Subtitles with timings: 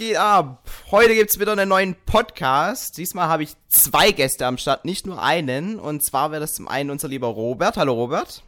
[0.00, 0.66] Geht ab?
[0.90, 2.96] Heute gibt's wieder einen neuen Podcast.
[2.96, 5.78] Diesmal habe ich zwei Gäste am Start, nicht nur einen.
[5.78, 7.76] Und zwar wäre das zum einen unser lieber Robert.
[7.76, 8.42] Hallo Robert.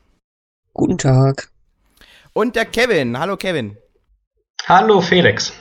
[0.73, 1.51] Guten Tag.
[2.33, 3.19] Und der Kevin.
[3.19, 3.77] Hallo Kevin.
[4.66, 5.52] Hallo Felix.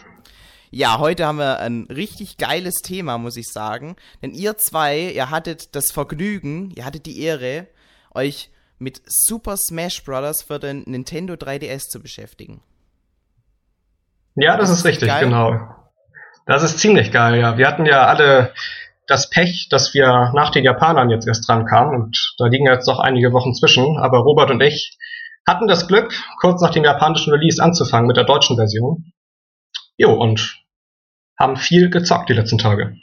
[0.70, 3.98] Ja, heute haben wir ein richtig geiles Thema, muss ich sagen.
[4.22, 7.68] Denn ihr zwei, ihr hattet das Vergnügen, ihr hattet die Ehre,
[8.14, 10.42] euch mit Super Smash Bros.
[10.42, 12.62] für den Nintendo 3DS zu beschäftigen.
[14.36, 15.26] Ja, das, das ist richtig, geil.
[15.26, 15.81] genau.
[16.52, 17.58] Das ist ziemlich geil, ja.
[17.58, 18.54] Wir hatten ja alle
[19.08, 22.88] das Pech, dass wir nach den Japanern jetzt erst dran kamen und da liegen jetzt
[22.88, 23.98] noch einige Wochen zwischen.
[23.98, 24.98] Aber Robert und ich
[25.48, 29.14] hatten das Glück, kurz nach dem japanischen Release anzufangen mit der deutschen Version.
[29.96, 30.62] Jo, und
[31.40, 32.98] haben viel gezockt die letzten Tage.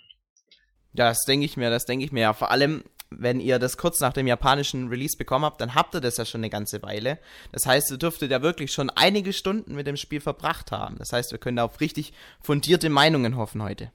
[0.92, 2.20] Das denke ich mir, das denke ich mir.
[2.20, 5.94] Ja, vor allem, wenn ihr das kurz nach dem japanischen Release bekommen habt, dann habt
[5.94, 7.18] ihr das ja schon eine ganze Weile.
[7.52, 10.96] Das heißt, ihr dürftet ja wirklich schon einige Stunden mit dem Spiel verbracht haben.
[10.98, 13.90] Das heißt, wir können da auf richtig fundierte Meinungen hoffen heute.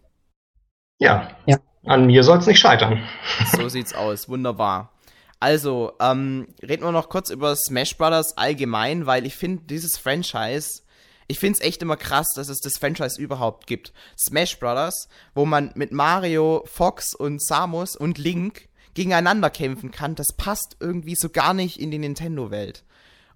[1.00, 1.58] Ja, ja.
[1.86, 3.04] an mir soll es nicht scheitern.
[3.52, 4.92] So sieht's aus, wunderbar.
[5.40, 10.84] Also, ähm, reden wir noch kurz über Smash Brothers allgemein, weil ich finde, dieses Franchise
[11.28, 13.94] ich finde es echt immer krass, dass es das Franchise überhaupt gibt.
[14.20, 20.28] Smash Brothers, wo man mit Mario, Fox und Samus und Link gegeneinander kämpfen kann, das
[20.38, 22.84] passt irgendwie so gar nicht in die Nintendo-Welt.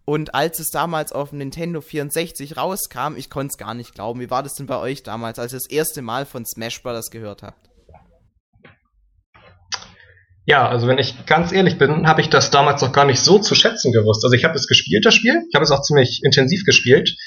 [0.06, 4.22] Und als es damals auf dem Nintendo 64 rauskam, ich konnte es gar nicht glauben.
[4.22, 7.12] Wie war das denn bei euch damals, als ihr das erste Mal von Smash Bros.
[7.12, 7.70] gehört habt?
[10.46, 13.38] Ja, also wenn ich ganz ehrlich bin, habe ich das damals noch gar nicht so
[13.38, 14.24] zu schätzen gewusst.
[14.24, 15.44] Also ich habe es gespielt, das Spiel.
[15.50, 17.18] Ich habe es auch ziemlich intensiv gespielt.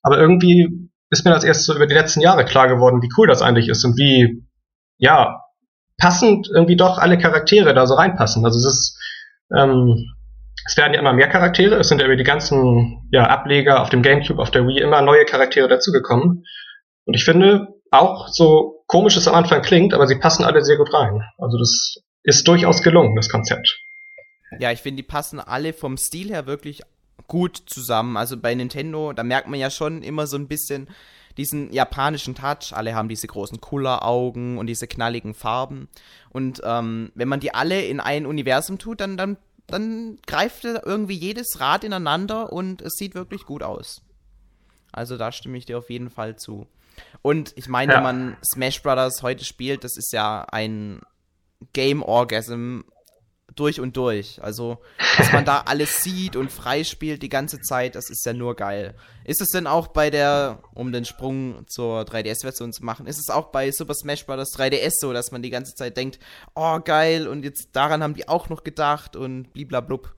[0.00, 3.26] Aber irgendwie ist mir das erst so über die letzten Jahre klar geworden, wie cool
[3.26, 4.46] das eigentlich ist und wie,
[4.96, 5.42] ja,
[6.00, 8.44] passend irgendwie doch alle Charaktere da so reinpassen.
[8.44, 8.98] Also es ist,
[9.56, 10.12] ähm,
[10.66, 13.90] es werden ja immer mehr Charaktere, es sind ja über die ganzen ja, Ableger auf
[13.90, 16.44] dem Gamecube, auf der Wii immer neue Charaktere dazugekommen.
[17.04, 20.76] Und ich finde, auch so komisch es am Anfang klingt, aber sie passen alle sehr
[20.76, 21.22] gut rein.
[21.38, 23.80] Also das ist durchaus gelungen, das Konzept.
[24.58, 26.82] Ja, ich finde, die passen alle vom Stil her wirklich
[27.28, 28.16] gut zusammen.
[28.16, 30.88] Also bei Nintendo, da merkt man ja schon immer so ein bisschen,
[31.40, 32.72] diesen japanischen Touch.
[32.72, 35.88] Alle haben diese großen Kulleraugen und diese knalligen Farben.
[36.28, 41.14] Und ähm, wenn man die alle in ein Universum tut, dann, dann, dann greift irgendwie
[41.14, 44.02] jedes Rad ineinander und es sieht wirklich gut aus.
[44.92, 46.66] Also da stimme ich dir auf jeden Fall zu.
[47.22, 47.98] Und ich meine, ja.
[47.98, 51.00] wenn man Smash Brothers heute spielt, das ist ja ein
[51.72, 52.80] Game Orgasm
[53.56, 54.42] durch und durch.
[54.42, 54.78] Also,
[55.16, 58.56] dass man da alles sieht und frei spielt die ganze Zeit, das ist ja nur
[58.56, 58.94] geil.
[59.24, 63.30] Ist es denn auch bei der, um den Sprung zur 3DS-Version zu machen, ist es
[63.30, 64.56] auch bei Super Smash Bros.
[64.56, 66.18] 3DS so, dass man die ganze Zeit denkt,
[66.54, 70.14] oh geil, und jetzt daran haben die auch noch gedacht und bliblablub?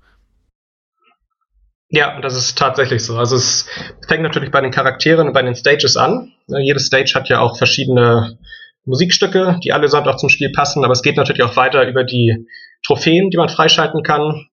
[1.94, 3.18] Ja, das ist tatsächlich so.
[3.18, 3.66] Also es
[4.08, 6.32] fängt natürlich bei den Charakteren und bei den Stages an.
[6.46, 8.38] Jede Stage hat ja auch verschiedene
[8.84, 12.46] Musikstücke, die allesamt auch zum Spiel passen, aber es geht natürlich auch weiter über die
[12.86, 14.46] Trophäen, die man freischalten kann.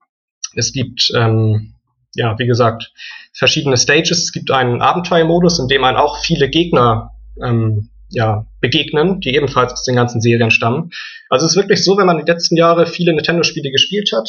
[0.55, 1.75] Es gibt, ähm,
[2.15, 2.91] ja, wie gesagt,
[3.33, 4.23] verschiedene Stages.
[4.23, 7.11] Es gibt einen Abenteuermodus, in dem man auch viele Gegner
[7.43, 10.91] ähm, ja, begegnen, die ebenfalls aus den ganzen Serien stammen.
[11.29, 14.27] Also es ist wirklich so, wenn man die letzten Jahre viele Nintendo-Spiele gespielt hat,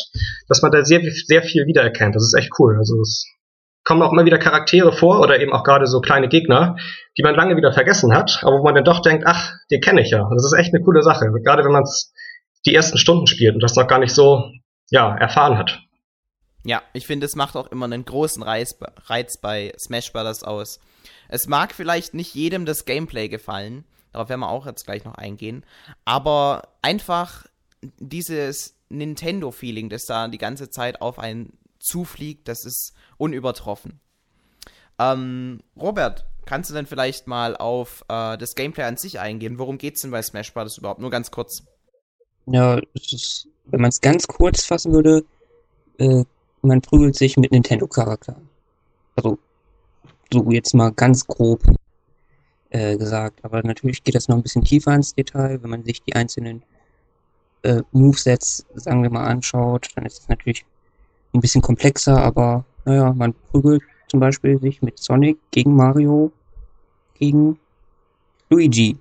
[0.48, 2.14] dass man da sehr, sehr viel wiedererkennt.
[2.14, 2.76] Das ist echt cool.
[2.76, 3.26] Also es
[3.84, 6.76] kommen auch immer wieder Charaktere vor oder eben auch gerade so kleine Gegner,
[7.16, 10.02] die man lange wieder vergessen hat, aber wo man dann doch denkt, ach, die kenne
[10.02, 10.28] ich ja.
[10.34, 11.32] Das ist echt eine coole Sache.
[11.42, 12.12] Gerade wenn man es
[12.66, 14.52] die ersten Stunden spielt und das noch gar nicht so
[14.90, 15.80] ja, erfahren hat.
[16.64, 18.76] Ja, ich finde, es macht auch immer einen großen Reiz,
[19.06, 20.42] Reiz bei Smash Bros.
[20.42, 20.78] aus.
[21.28, 25.14] Es mag vielleicht nicht jedem das Gameplay gefallen, darauf werden wir auch jetzt gleich noch
[25.14, 25.64] eingehen,
[26.04, 27.46] aber einfach
[27.98, 34.00] dieses Nintendo-Feeling, das da die ganze Zeit auf einen zufliegt, das ist unübertroffen.
[34.98, 39.58] Ähm, Robert, kannst du denn vielleicht mal auf äh, das Gameplay an sich eingehen?
[39.58, 40.76] Worum geht es denn bei Smash Bros.
[40.76, 41.00] überhaupt?
[41.00, 41.64] Nur ganz kurz.
[42.46, 45.24] Ja, ist, wenn man es ganz kurz fassen würde,
[45.98, 46.24] äh,
[46.62, 48.48] man prügelt sich mit Nintendo-Charakteren.
[49.16, 49.38] Also,
[50.32, 51.62] so jetzt mal ganz grob
[52.70, 53.44] äh, gesagt.
[53.44, 55.62] Aber natürlich geht das noch ein bisschen tiefer ins Detail.
[55.62, 56.62] Wenn man sich die einzelnen
[57.62, 60.64] äh, Movesets, sagen wir mal, anschaut, dann ist es natürlich
[61.32, 66.32] ein bisschen komplexer, aber naja, man prügelt zum Beispiel sich mit Sonic gegen Mario,
[67.14, 67.58] gegen
[68.48, 68.98] Luigi.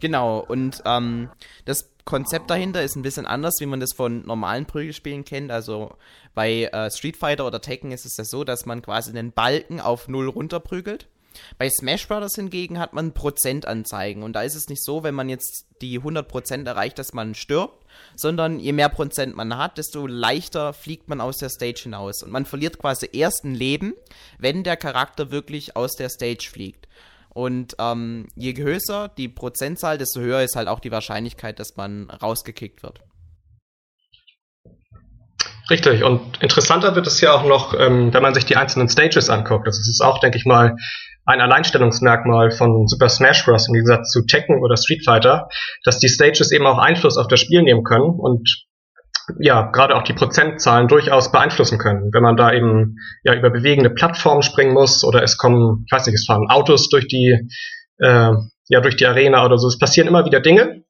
[0.00, 1.30] Genau, und ähm,
[1.64, 5.50] das Konzept dahinter ist ein bisschen anders, wie man das von normalen Prügelspielen kennt.
[5.50, 5.96] Also
[6.34, 9.80] bei äh, Street Fighter oder Tekken ist es ja so, dass man quasi einen Balken
[9.80, 11.08] auf null runterprügelt.
[11.58, 12.36] Bei Smash Bros.
[12.36, 16.66] hingegen hat man Prozentanzeigen und da ist es nicht so, wenn man jetzt die 100%
[16.66, 17.84] erreicht, dass man stirbt,
[18.14, 22.30] sondern je mehr Prozent man hat, desto leichter fliegt man aus der Stage hinaus und
[22.30, 23.94] man verliert quasi erst ein Leben,
[24.38, 26.86] wenn der Charakter wirklich aus der Stage fliegt.
[27.34, 32.08] Und ähm, je größer die Prozentzahl, desto höher ist halt auch die Wahrscheinlichkeit, dass man
[32.08, 33.00] rausgekickt wird.
[35.68, 39.30] Richtig, und interessanter wird es ja auch noch, ähm, wenn man sich die einzelnen Stages
[39.30, 39.66] anguckt.
[39.66, 40.76] Das ist auch, denke ich mal,
[41.26, 43.66] ein Alleinstellungsmerkmal von Super Smash Bros.
[43.68, 45.48] im Gegensatz zu Tekken oder Street Fighter,
[45.84, 48.66] dass die Stages eben auch Einfluss auf das Spiel nehmen können und
[49.38, 52.12] ja, gerade auch die Prozentzahlen durchaus beeinflussen können.
[52.12, 56.06] Wenn man da eben ja über bewegende Plattformen springen muss oder es kommen, ich weiß
[56.06, 57.48] nicht, es fahren Autos durch die,
[57.98, 58.32] äh,
[58.68, 59.68] ja, durch die Arena oder so.
[59.68, 60.84] Es passieren immer wieder Dinge,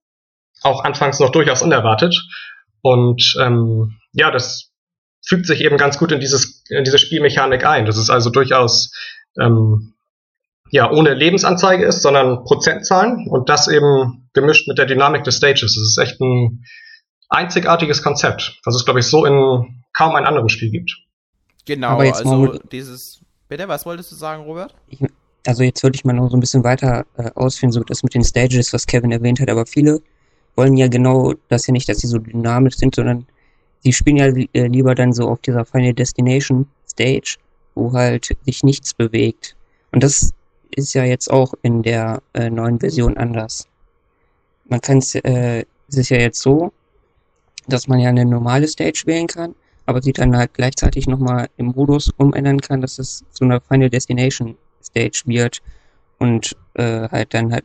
[0.63, 2.17] auch anfangs noch durchaus unerwartet.
[2.83, 4.71] Und ähm, ja, das
[5.27, 7.87] fügt sich eben ganz gut in dieses in diese Spielmechanik ein.
[7.87, 8.93] Das ist also durchaus
[9.39, 9.95] ähm,
[10.71, 15.75] ja ohne Lebensanzeige ist, sondern Prozentzahlen und das eben gemischt mit der Dynamik des Stages.
[15.75, 16.65] Das ist echt ein
[17.35, 20.97] einzigartiges Konzept, was es glaube ich so in kaum einem anderen Spiel gibt.
[21.67, 24.75] Genau, also dieses Bitte, was wolltest du sagen, Robert?
[24.89, 25.01] Ich,
[25.47, 28.15] also jetzt würde ich mal noch so ein bisschen weiter äh, ausführen, so das mit
[28.15, 30.01] den Stages, was Kevin erwähnt hat, aber viele
[30.57, 33.27] wollen ja genau das ja nicht, dass sie so dynamisch sind, sondern
[33.81, 37.37] sie spielen ja äh, lieber dann so auf dieser Final Destination Stage,
[37.75, 39.57] wo halt sich nichts bewegt.
[39.93, 40.33] Und das
[40.71, 43.69] ist ja jetzt auch in der äh, neuen Version anders.
[44.67, 46.73] Man kann es, äh, es ist ja jetzt so,
[47.67, 49.55] dass man ja eine normale Stage wählen kann,
[49.87, 53.91] aber sie dann halt gleichzeitig nochmal im Modus umändern kann, dass es zu einer Final
[53.91, 55.63] Destination Stage wird
[56.19, 57.65] und äh, halt dann halt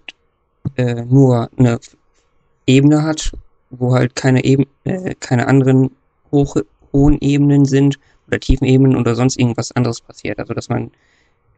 [0.76, 1.80] äh, nur eine
[2.66, 3.32] Ebene hat,
[3.70, 5.92] wo halt keine, Eben äh, keine anderen
[6.32, 6.58] hoch,
[6.94, 10.40] hohen Ebenen sind oder tiefen Ebenen oder sonst irgendwas anderes passiert.
[10.40, 10.92] Also dass man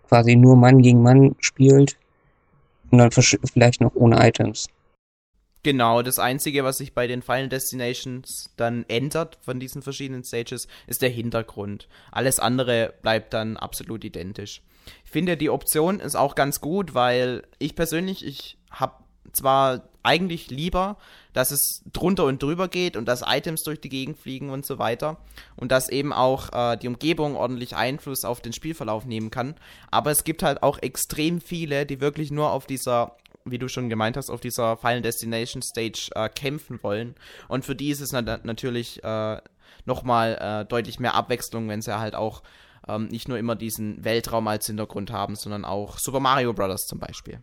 [0.08, 1.98] quasi nur Mann gegen Mann spielt
[2.92, 4.68] und dann vielleicht noch ohne Items.
[5.64, 10.68] Genau, das Einzige, was sich bei den Final Destinations dann ändert von diesen verschiedenen Stages,
[10.88, 11.88] ist der Hintergrund.
[12.12, 14.64] Alles andere bleibt dann absolut identisch.
[15.06, 18.96] Ich finde, die Option ist auch ganz gut, weil ich persönlich, ich habe
[19.34, 20.98] zwar eigentlich lieber,
[21.34, 24.80] dass es drunter und drüber geht und dass Items durch die Gegend fliegen und so
[24.80, 25.18] weiter
[25.56, 29.56] und dass eben auch äh, die Umgebung ordentlich Einfluss auf den Spielverlauf nehmen kann.
[29.92, 33.16] Aber es gibt halt auch extrem viele, die wirklich nur auf dieser
[33.46, 37.16] wie du schon gemeint hast, auf dieser Final Destination Stage äh, kämpfen wollen.
[37.48, 39.42] Und für die ist es nat natürlich äh,
[39.86, 42.44] nochmal äh, deutlich mehr Abwechslung, wenn sie halt auch
[42.88, 46.88] ähm, nicht nur immer diesen Weltraum als Hintergrund haben, sondern auch Super Mario Bros.
[46.88, 47.42] zum Beispiel.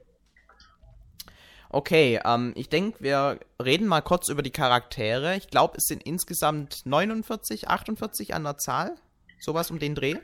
[1.70, 5.36] Okay, ähm, ich denke, wir reden mal kurz über die Charaktere.
[5.36, 8.94] Ich glaube, es sind insgesamt 49, 48 an der Zahl.
[9.38, 10.16] Sowas um den Dreh.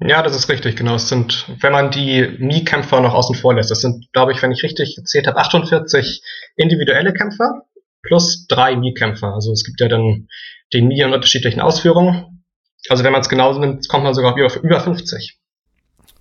[0.00, 0.94] Ja, das ist richtig, genau.
[0.94, 4.52] Es sind, wenn man die Mii-Kämpfer noch außen vor lässt, das sind, glaube ich, wenn
[4.52, 6.22] ich richtig gezählt habe, 48
[6.56, 7.62] individuelle Kämpfer
[8.02, 9.34] plus drei Mii-Kämpfer.
[9.34, 10.28] Also es gibt ja dann
[10.72, 12.44] den Mii in unterschiedlichen Ausführungen.
[12.88, 15.38] Also wenn man es genauso nimmt, kommt man sogar auf über 50.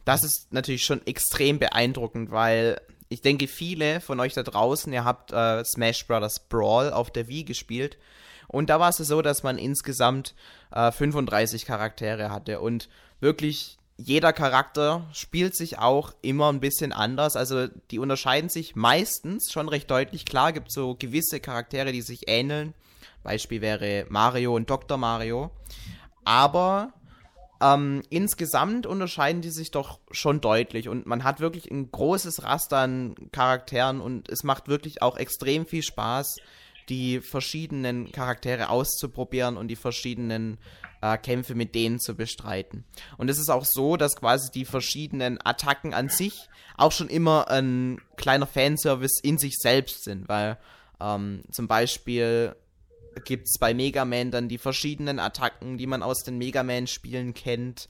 [0.06, 5.06] Das ist natürlich schon extrem beeindruckend, weil ich denke, viele von euch da draußen, ihr
[5.06, 6.39] habt äh, Smash Bros.
[6.50, 7.97] Brawl auf der Wii gespielt.
[8.47, 10.35] Und da war es so, dass man insgesamt
[10.71, 12.59] äh, 35 Charaktere hatte.
[12.61, 12.89] Und
[13.19, 17.36] wirklich jeder Charakter spielt sich auch immer ein bisschen anders.
[17.36, 20.25] Also die unterscheiden sich meistens schon recht deutlich.
[20.25, 22.74] Klar gibt es so gewisse Charaktere, die sich ähneln.
[23.24, 24.98] Beispiel wäre Mario und Dr.
[24.98, 25.51] Mario.
[26.24, 26.93] Aber
[27.62, 32.77] ähm, insgesamt unterscheiden die sich doch schon deutlich und man hat wirklich ein großes Raster
[32.77, 36.38] an Charakteren und es macht wirklich auch extrem viel Spaß,
[36.89, 40.58] die verschiedenen Charaktere auszuprobieren und die verschiedenen
[41.01, 42.86] äh, Kämpfe mit denen zu bestreiten.
[43.17, 47.50] Und es ist auch so, dass quasi die verschiedenen Attacken an sich auch schon immer
[47.50, 50.58] ein kleiner Fanservice in sich selbst sind, weil
[51.00, 52.56] ähm, zum Beispiel
[53.25, 57.34] gibt es bei Mega Man dann die verschiedenen Attacken, die man aus den Mega Man-Spielen
[57.34, 57.89] kennt.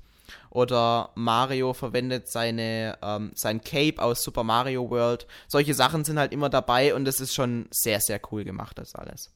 [0.50, 5.28] Oder Mario verwendet seine, ähm, sein Cape aus Super Mario World.
[5.48, 8.96] Solche Sachen sind halt immer dabei und es ist schon sehr, sehr cool gemacht, das
[8.96, 9.32] alles.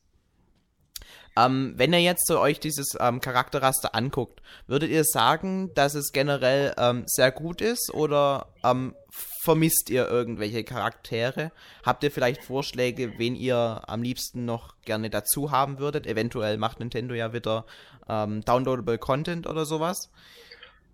[1.38, 6.12] Ähm, wenn ihr jetzt so euch dieses ähm, Charakterraster anguckt, würdet ihr sagen, dass es
[6.12, 8.96] generell ähm, sehr gut ist oder ähm,
[9.44, 11.52] vermisst ihr irgendwelche Charaktere?
[11.86, 16.06] Habt ihr vielleicht Vorschläge, wen ihr am liebsten noch gerne dazu haben würdet?
[16.06, 17.66] Eventuell macht Nintendo ja wieder
[18.10, 20.12] ähm, downloadable Content oder sowas.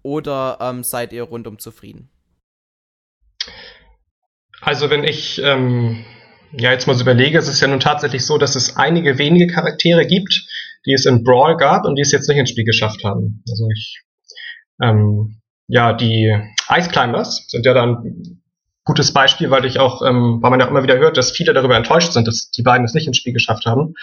[0.08, 2.10] Oder ähm, seid ihr rundum zufrieden?
[4.62, 6.06] Also wenn ich ähm,
[6.54, 9.48] ja jetzt mal so überlege, es ist ja nun tatsächlich so, dass es einige wenige
[9.48, 10.48] Charaktere gibt,
[10.86, 13.44] die es in Brawl gab und die es jetzt nicht ins Spiel geschafft haben.
[13.50, 14.02] Also ich
[14.82, 16.34] ähm, ja, die
[16.70, 18.40] Ice Climbers sind ja dann
[18.86, 21.76] gutes Beispiel, weil ich auch, ähm, weil man ja immer wieder hört, dass viele darüber
[21.76, 23.96] enttäuscht sind, dass die beiden es nicht ins Spiel geschafft haben.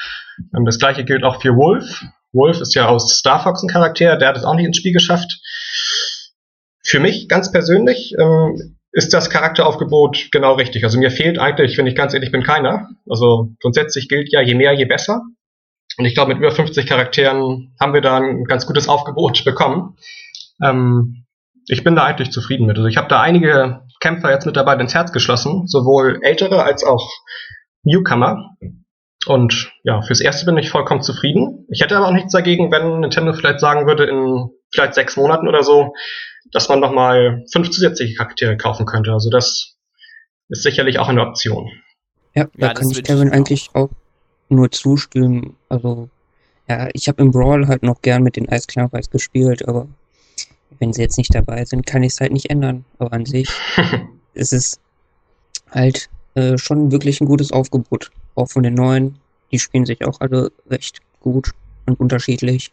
[0.54, 2.04] Ähm, das gleiche gilt auch für Wolf.
[2.34, 4.92] Wolf ist ja aus Star Fox ein Charakter, der hat es auch nicht ins Spiel
[4.92, 5.40] geschafft.
[6.94, 10.84] Für mich ganz persönlich ähm, ist das Charakteraufgebot genau richtig.
[10.84, 12.88] Also mir fehlt eigentlich, wenn ich ganz ehrlich bin, keiner.
[13.10, 15.22] Also grundsätzlich gilt ja, je mehr, je besser.
[15.98, 19.96] Und ich glaube, mit über 50 Charakteren haben wir da ein ganz gutes Aufgebot bekommen.
[20.62, 21.24] Ähm,
[21.66, 22.76] ich bin da eigentlich zufrieden mit.
[22.76, 26.84] Also ich habe da einige Kämpfer jetzt mit dabei ins Herz geschlossen, sowohl ältere als
[26.84, 27.10] auch
[27.82, 28.50] Newcomer.
[29.26, 31.66] Und ja, fürs Erste bin ich vollkommen zufrieden.
[31.72, 35.48] Ich hätte aber auch nichts dagegen, wenn Nintendo vielleicht sagen würde, in vielleicht sechs Monaten
[35.48, 35.94] oder so,
[36.52, 39.12] dass man nochmal fünf zusätzliche Charaktere kaufen könnte.
[39.12, 39.76] Also das
[40.48, 41.70] ist sicherlich auch eine Option.
[42.34, 43.90] Ja, da ja, kann ich Kevin eigentlich auch
[44.48, 45.56] nur zustimmen.
[45.68, 46.08] Also,
[46.68, 49.88] ja, ich habe im Brawl halt noch gern mit den Eisklammerpreis gespielt, aber
[50.78, 52.84] wenn sie jetzt nicht dabei sind, kann ich es halt nicht ändern.
[52.98, 53.48] Aber an sich
[54.34, 54.80] ist es
[55.70, 58.10] halt äh, schon wirklich ein gutes Aufgebot.
[58.34, 59.18] Auch von den neuen.
[59.52, 61.50] Die spielen sich auch alle recht gut
[61.86, 62.72] und unterschiedlich.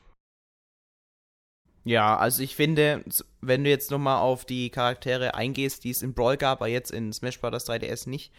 [1.83, 3.03] Ja, also ich finde,
[3.41, 6.91] wenn du jetzt nochmal auf die Charaktere eingehst, die es in Brawl gab, aber jetzt
[6.91, 7.67] in Smash Bros.
[7.67, 8.31] 3DS nicht.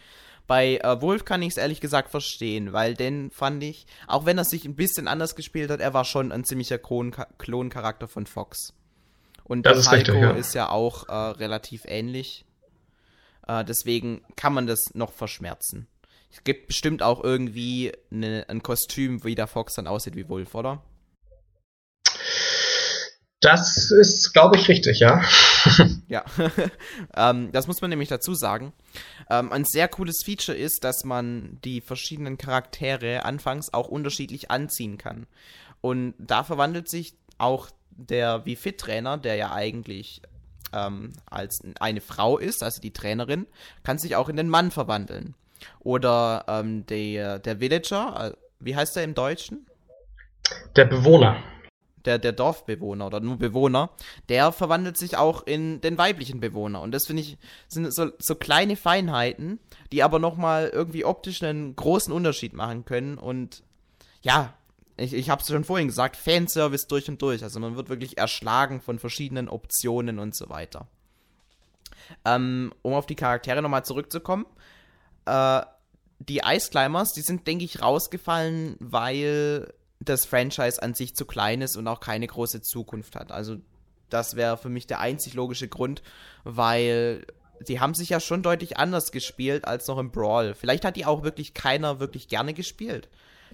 [0.47, 4.37] Bei äh, Wolf kann ich es ehrlich gesagt verstehen, weil den fand ich, auch wenn
[4.37, 8.73] er sich ein bisschen anders gespielt hat, er war schon ein ziemlicher Kloncharakter von Fox.
[9.45, 10.31] Und das der ist, richtig, ja.
[10.31, 12.45] ist ja auch äh, relativ ähnlich.
[13.47, 15.87] Äh, deswegen kann man das noch verschmerzen.
[16.31, 20.55] Es gibt bestimmt auch irgendwie eine, ein Kostüm, wie der Fox dann aussieht wie Wolf,
[20.55, 20.81] oder?
[23.43, 25.21] Das ist, glaube ich, richtig, ja.
[26.07, 26.23] ja,
[27.17, 28.71] ähm, das muss man nämlich dazu sagen.
[29.29, 34.97] Ähm, ein sehr cooles Feature ist, dass man die verschiedenen Charaktere anfangs auch unterschiedlich anziehen
[34.97, 35.27] kann.
[35.81, 40.21] Und da verwandelt sich auch der Wie-Fit-Trainer, der ja eigentlich
[40.71, 43.45] ähm, als eine Frau ist, also die Trainerin,
[43.83, 45.35] kann sich auch in den Mann verwandeln.
[45.81, 49.67] Oder ähm, der, der Villager, äh, wie heißt er im Deutschen?
[50.77, 51.37] Der Bewohner
[52.05, 53.89] der, der Dorfbewohner oder nur Bewohner,
[54.29, 56.81] der verwandelt sich auch in den weiblichen Bewohner.
[56.81, 59.59] Und das finde ich, sind so, so kleine Feinheiten,
[59.91, 63.17] die aber nochmal irgendwie optisch einen großen Unterschied machen können.
[63.17, 63.63] Und
[64.21, 64.53] ja,
[64.97, 67.43] ich, ich habe es schon vorhin gesagt, Fanservice durch und durch.
[67.43, 70.87] Also man wird wirklich erschlagen von verschiedenen Optionen und so weiter.
[72.25, 74.45] Ähm, um auf die Charaktere nochmal zurückzukommen.
[75.25, 75.61] Äh,
[76.19, 79.73] die Ice Climbers, die sind, denke ich, rausgefallen, weil
[80.09, 83.31] das Franchise an sich zu klein ist und auch keine große Zukunft hat.
[83.31, 83.57] Also
[84.09, 86.03] das wäre für mich der einzig logische Grund,
[86.43, 87.25] weil
[87.59, 90.53] sie haben sich ja schon deutlich anders gespielt als noch im Brawl.
[90.53, 93.09] Vielleicht hat die auch wirklich keiner wirklich gerne gespielt.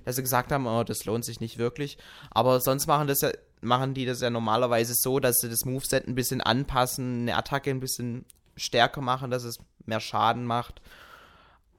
[0.06, 1.98] Dass sie gesagt haben, oh, das lohnt sich nicht wirklich.
[2.32, 6.08] Aber sonst machen das ja, machen die das ja normalerweise so, dass sie das Moveset
[6.08, 8.26] ein bisschen anpassen, eine Attacke ein bisschen
[8.56, 10.82] stärker machen, dass es mehr Schaden macht.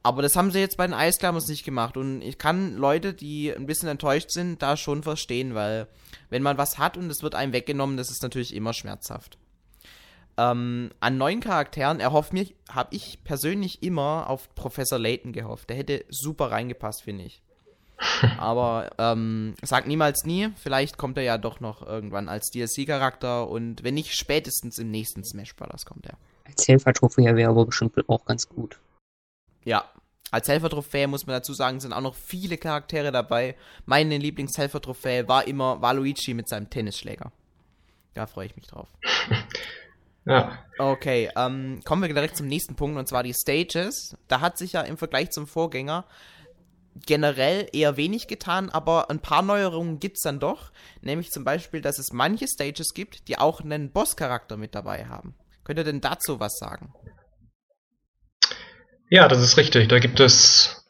[0.02, 1.96] Aber das haben sie jetzt bei den Eisklammers nicht gemacht.
[1.96, 5.88] Und ich kann Leute, die ein bisschen enttäuscht sind, da schon verstehen, weil
[6.30, 9.36] wenn man was hat und es wird einem weggenommen, das ist natürlich immer schmerzhaft.
[10.38, 15.68] Ähm, an neuen Charakteren erhofft mich, habe ich persönlich immer auf Professor Layton gehofft.
[15.68, 17.42] Der hätte super reingepasst, finde ich.
[18.38, 20.48] Aber ähm, sag niemals nie.
[20.56, 25.24] Vielleicht kommt er ja doch noch irgendwann als DLC-Charakter und wenn nicht, spätestens im nächsten
[25.24, 25.84] Smash Bros.
[25.84, 26.16] kommt er.
[26.46, 28.78] Als Helfer-Trophäe wäre aber bestimmt auch ganz gut.
[29.64, 29.84] Ja.
[30.32, 33.56] Als Helfertrophäe muss man dazu sagen, sind auch noch viele Charaktere dabei.
[33.84, 37.32] Meine Lieblingshelfertrophäe war immer Waluigi mit seinem Tennisschläger.
[38.14, 38.88] Da freue ich mich drauf.
[40.24, 40.58] ja.
[40.78, 44.16] Okay, ähm, kommen wir direkt zum nächsten Punkt und zwar die Stages.
[44.28, 46.04] Da hat sich ja im Vergleich zum Vorgänger
[47.06, 50.70] generell eher wenig getan, aber ein paar Neuerungen gibt es dann doch.
[51.02, 55.34] Nämlich zum Beispiel, dass es manche Stages gibt, die auch einen Bosscharakter mit dabei haben.
[55.64, 56.92] Könnt ihr denn dazu was sagen?
[59.10, 59.88] Ja, das ist richtig.
[59.88, 60.84] Da gibt es,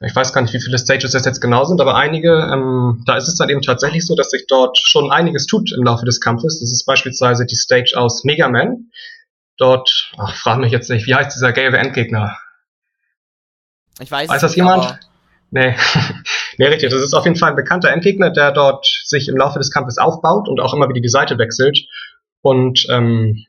[0.00, 3.16] ich weiß gar nicht, wie viele Stages das jetzt genau sind, aber einige, ähm, da
[3.16, 6.20] ist es dann eben tatsächlich so, dass sich dort schon einiges tut im Laufe des
[6.20, 6.58] Kampfes.
[6.60, 8.90] Das ist beispielsweise die Stage aus Mega Man.
[9.56, 12.36] Dort, ach, frag mich jetzt nicht, wie heißt dieser gelbe Endgegner?
[14.00, 14.98] Ich weiß, weiß das jemand?
[15.50, 15.76] Nee.
[16.58, 16.90] nee, richtig.
[16.90, 19.98] Das ist auf jeden Fall ein bekannter Endgegner, der dort sich im Laufe des Kampfes
[19.98, 21.78] aufbaut und auch immer wieder die Seite wechselt
[22.42, 23.44] und ähm,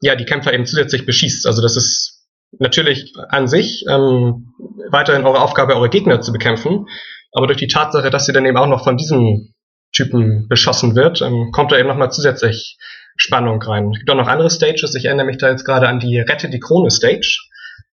[0.00, 1.46] ja, die Kämpfer eben zusätzlich beschießt.
[1.46, 2.19] Also das ist
[2.58, 4.54] natürlich an sich ähm,
[4.90, 6.86] weiterhin eure Aufgabe, eure Gegner zu bekämpfen.
[7.32, 9.54] Aber durch die Tatsache, dass sie dann eben auch noch von diesem
[9.92, 12.78] Typen beschossen wird, ähm, kommt da eben nochmal zusätzlich
[13.16, 13.90] Spannung rein.
[13.92, 14.94] Es gibt auch noch andere Stages.
[14.94, 17.40] Ich erinnere mich da jetzt gerade an die Rette die Krone Stage,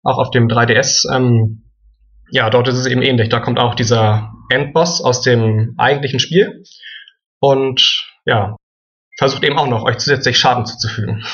[0.02, 1.14] auch auf dem 3DS.
[1.14, 1.64] Ähm,
[2.30, 3.28] ja, dort ist es eben ähnlich.
[3.28, 6.64] Da kommt auch dieser Endboss aus dem eigentlichen Spiel
[7.40, 8.56] und ja,
[9.18, 11.24] versucht eben auch noch euch zusätzlich Schaden zuzufügen.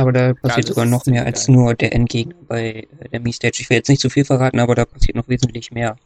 [0.00, 1.56] Aber da passiert ja, sogar noch mehr als geil.
[1.56, 3.58] nur der Endgegner bei der Mi-Stage.
[3.60, 5.96] Ich will jetzt nicht zu viel verraten, aber da passiert noch wesentlich mehr.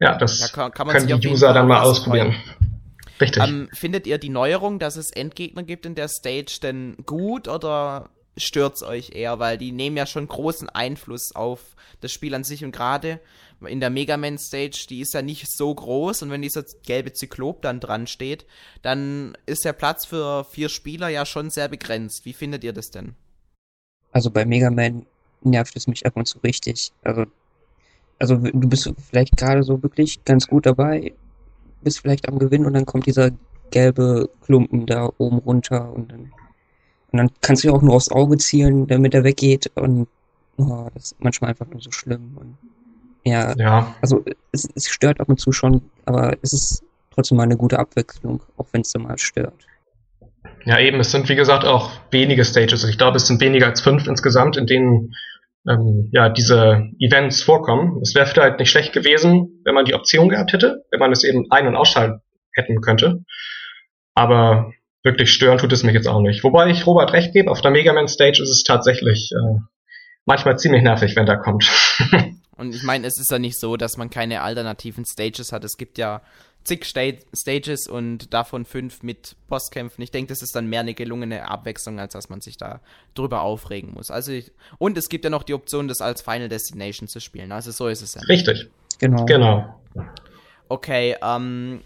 [0.00, 2.36] Ja, das da kann, kann können die User dann mal ausprobieren.
[3.20, 3.42] Richtig.
[3.42, 8.10] Ähm, findet ihr die Neuerung, dass es Endgegner gibt in der Stage denn gut oder
[8.36, 9.38] stört's euch eher?
[9.40, 13.20] Weil die nehmen ja schon großen Einfluss auf das Spiel an sich und gerade
[13.66, 17.12] in der Mega Man Stage, die ist ja nicht so groß und wenn dieser gelbe
[17.12, 18.46] Zyklop dann dran steht,
[18.82, 22.24] dann ist der Platz für vier Spieler ja schon sehr begrenzt.
[22.24, 23.14] Wie findet ihr das denn?
[24.12, 25.06] Also bei Mega Man
[25.42, 26.92] nervt es mich ab und zu richtig.
[27.02, 27.24] Also,
[28.18, 31.12] also du bist vielleicht gerade so wirklich ganz gut dabei,
[31.82, 33.30] bist vielleicht am Gewinn und dann kommt dieser
[33.70, 36.32] gelbe Klumpen da oben runter und dann,
[37.10, 40.08] und dann kannst du ja auch nur aufs Auge zielen, damit er weggeht und
[40.56, 42.56] oh, das ist manchmal einfach nur so schlimm und
[43.28, 43.94] ja, ja.
[44.00, 47.78] also es, es stört ab und zu schon, aber es ist trotzdem mal eine gute
[47.78, 49.54] Abwechslung, auch wenn es dann mal stört.
[50.64, 52.84] Ja, eben, es sind wie gesagt auch wenige Stages.
[52.84, 55.14] Ich glaube, es sind weniger als fünf insgesamt, in denen
[55.68, 58.00] ähm, ja diese Events vorkommen.
[58.02, 61.24] Es wäre vielleicht nicht schlecht gewesen, wenn man die Option gehabt hätte, wenn man es
[61.24, 62.20] eben ein- und ausschalten
[62.52, 63.24] hätten könnte.
[64.14, 66.44] Aber wirklich stören tut es mich jetzt auch nicht.
[66.44, 69.58] Wobei ich Robert recht gebe, auf der Mega Man Stage ist es tatsächlich äh,
[70.28, 71.64] manchmal ziemlich nervig, wenn der kommt.
[72.56, 75.64] Und ich meine, es ist ja nicht so, dass man keine alternativen Stages hat.
[75.64, 76.20] Es gibt ja
[76.64, 80.02] zig Sta Stages und davon fünf mit Bosskämpfen.
[80.02, 82.80] Ich denke, das ist dann mehr eine gelungene Abwechslung, als dass man sich da
[83.14, 84.10] drüber aufregen muss.
[84.10, 87.52] Also ich, und es gibt ja noch die Option, das als Final Destination zu spielen.
[87.52, 88.22] Also so ist es ja.
[88.22, 88.68] Richtig.
[88.98, 89.24] Genau.
[89.24, 89.80] Genau.
[90.68, 91.80] Okay, ähm,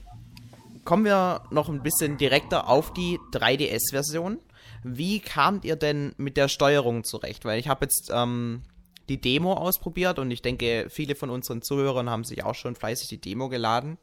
[0.85, 4.39] kommen wir noch ein bisschen direkter auf die 3DS-Version.
[4.83, 7.45] Wie kamt ihr denn mit der Steuerung zurecht?
[7.45, 8.63] Weil ich habe jetzt ähm,
[9.09, 13.09] die Demo ausprobiert und ich denke, viele von unseren Zuhörern haben sich auch schon fleißig
[13.09, 13.99] die Demo geladen.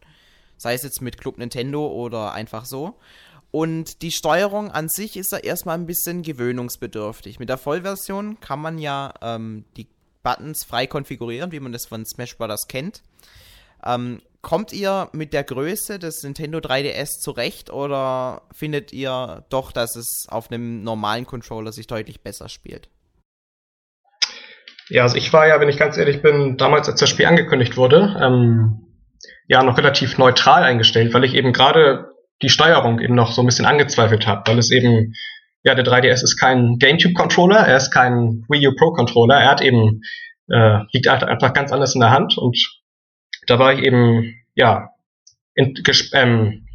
[0.58, 2.96] Sei es jetzt mit Club Nintendo oder einfach so.
[3.52, 7.40] Und die Steuerung an sich ist da erstmal ein bisschen gewöhnungsbedürftig.
[7.40, 9.88] Mit der Vollversion kann man ja ähm, die
[10.22, 12.68] Buttons frei konfigurieren, wie man das von Smash Bros.
[12.68, 13.02] kennt.
[13.84, 19.96] Ähm, kommt ihr mit der Größe des Nintendo 3DS zurecht oder findet ihr doch, dass
[19.96, 22.90] es auf einem normalen Controller sich deutlich besser spielt?
[24.90, 27.78] Ja, also ich war ja, wenn ich ganz ehrlich bin, damals, als das Spiel angekündigt
[27.78, 28.88] wurde, ähm,
[29.48, 32.08] ja noch relativ neutral eingestellt, weil ich eben gerade
[32.42, 35.14] die Steuerung eben noch so ein bisschen angezweifelt habe, weil es eben,
[35.64, 40.02] ja, der 3DS ist kein GameCube-Controller, er ist kein Wii U Pro-Controller, er hat eben,
[40.50, 42.58] äh, liegt einfach ganz anders in der Hand und
[43.50, 44.90] da war ich eben, ja,
[45.56, 45.74] in,
[46.14, 46.66] ähm,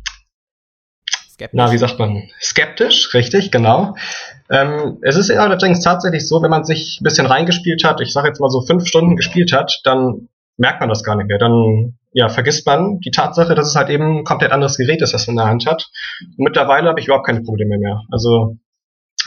[1.34, 1.56] Skeptisch.
[1.56, 2.22] Na, wie sagt man?
[2.40, 3.96] Skeptisch, richtig, genau.
[4.50, 8.28] Ähm, es ist allerdings tatsächlich so, wenn man sich ein bisschen reingespielt hat, ich sage
[8.28, 11.38] jetzt mal so fünf Stunden gespielt hat, dann merkt man das gar nicht mehr.
[11.38, 15.12] Dann ja, vergisst man die Tatsache, dass es halt eben ein komplett anderes Gerät ist,
[15.12, 15.90] das man in der Hand hat.
[16.20, 18.02] Und mittlerweile habe ich überhaupt keine Probleme mehr.
[18.12, 18.56] Also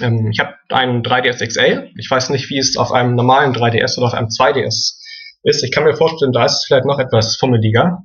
[0.01, 1.89] ähm, ich habe einen 3DS XL.
[1.97, 4.96] Ich weiß nicht, wie es auf einem normalen 3DS oder auf einem 2DS
[5.43, 5.63] ist.
[5.63, 8.04] Ich kann mir vorstellen, da ist es vielleicht noch etwas fummeliger.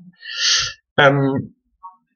[0.98, 1.54] Ähm,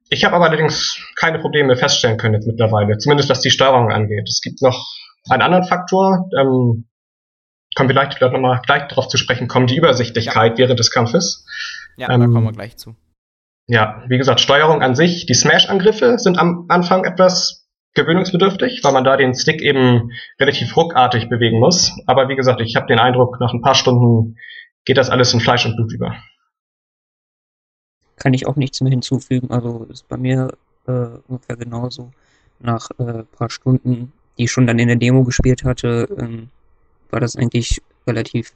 [0.08, 4.28] ich habe aber allerdings keine Probleme feststellen können jetzt mittlerweile, zumindest was die Steuerung angeht.
[4.28, 4.86] Es gibt noch
[5.28, 6.86] einen anderen Faktor, ähm,
[7.74, 10.64] können wir vielleicht nochmal gleich darauf zu sprechen kommen, die Übersichtlichkeit ja.
[10.64, 11.44] während des Kampfes.
[11.96, 12.94] Ja, ähm, da kommen wir gleich zu.
[13.66, 19.04] Ja, wie gesagt, Steuerung an sich, die Smash-Angriffe sind am Anfang etwas gewöhnungsbedürftig, weil man
[19.04, 21.92] da den Stick eben relativ ruckartig bewegen muss.
[22.06, 24.36] Aber wie gesagt, ich habe den Eindruck, nach ein paar Stunden
[24.86, 26.16] geht das alles in Fleisch und Blut über
[28.16, 29.50] kann ich auch nichts mehr hinzufügen.
[29.50, 32.10] Also ist bei mir äh, ungefähr genauso.
[32.58, 36.48] Nach äh, paar Stunden, die ich schon dann in der Demo gespielt hatte, ähm,
[37.10, 38.54] war das eigentlich relativ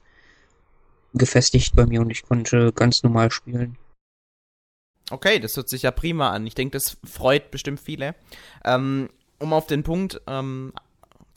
[1.14, 3.76] gefestigt bei mir und ich konnte ganz normal spielen.
[5.10, 6.46] Okay, das hört sich ja prima an.
[6.46, 8.14] Ich denke, das freut bestimmt viele.
[8.64, 10.72] Ähm, um auf den Punkt ähm,